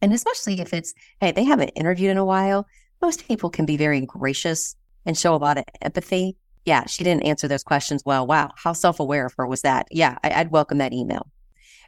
And 0.03 0.12
especially 0.12 0.61
if 0.61 0.75
it's, 0.75 0.92
hey, 1.20 1.33
they 1.33 1.44
haven't 1.44 1.70
interviewed 1.70 2.11
in 2.11 2.18
a 2.18 2.25
while, 2.25 2.66
most 3.01 3.27
people 3.27 3.49
can 3.49 3.64
be 3.64 3.79
very 3.79 4.03
gracious 4.03 4.77
and 5.07 5.16
show 5.16 5.35
a 5.35 5.37
lot 5.37 5.57
of 5.57 5.64
empathy. 5.81 6.37
Yeah, 6.66 6.85
she 6.85 7.05
didn't 7.05 7.25
answer 7.25 7.49
those 7.49 7.64
questions 7.64 8.03
well. 8.05 8.27
Wow, 8.27 8.51
how 8.55 8.75
self 8.75 9.01
aware 9.01 9.25
of 9.25 9.35
her 9.38 9.47
was 9.47 9.62
that? 9.62 9.88
Yeah, 9.90 10.18
I, 10.23 10.31
I'd 10.31 10.51
welcome 10.51 10.79
that 10.79 10.92
email. 10.92 11.31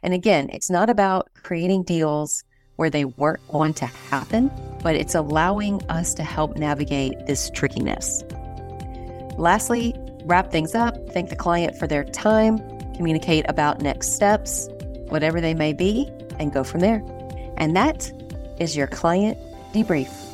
And 0.01 0.15
again, 0.15 0.49
it's 0.51 0.69
not 0.69 0.89
about 0.89 1.29
creating 1.43 1.83
deals 1.83 2.43
where 2.77 2.89
they 2.89 3.05
weren't 3.05 3.45
going 3.49 3.73
to 3.75 3.85
happen, 3.85 4.49
but 4.81 4.95
it's 4.95 5.13
allowing 5.13 5.81
us 5.89 6.13
to 6.15 6.23
help 6.23 6.55
navigate 6.55 7.13
this 7.27 7.49
trickiness. 7.51 8.23
Lastly, 9.37 9.93
wrap 10.25 10.51
things 10.51 10.73
up, 10.73 10.95
thank 11.09 11.29
the 11.29 11.35
client 11.35 11.77
for 11.77 11.85
their 11.85 12.03
time, 12.05 12.57
communicate 12.95 13.45
about 13.47 13.81
next 13.81 14.13
steps, 14.13 14.67
whatever 15.09 15.39
they 15.39 15.53
may 15.53 15.73
be, 15.73 16.09
and 16.39 16.51
go 16.51 16.63
from 16.63 16.79
there. 16.79 17.03
And 17.57 17.75
that 17.75 18.11
is 18.59 18.75
your 18.75 18.87
client 18.87 19.37
debrief. 19.73 20.26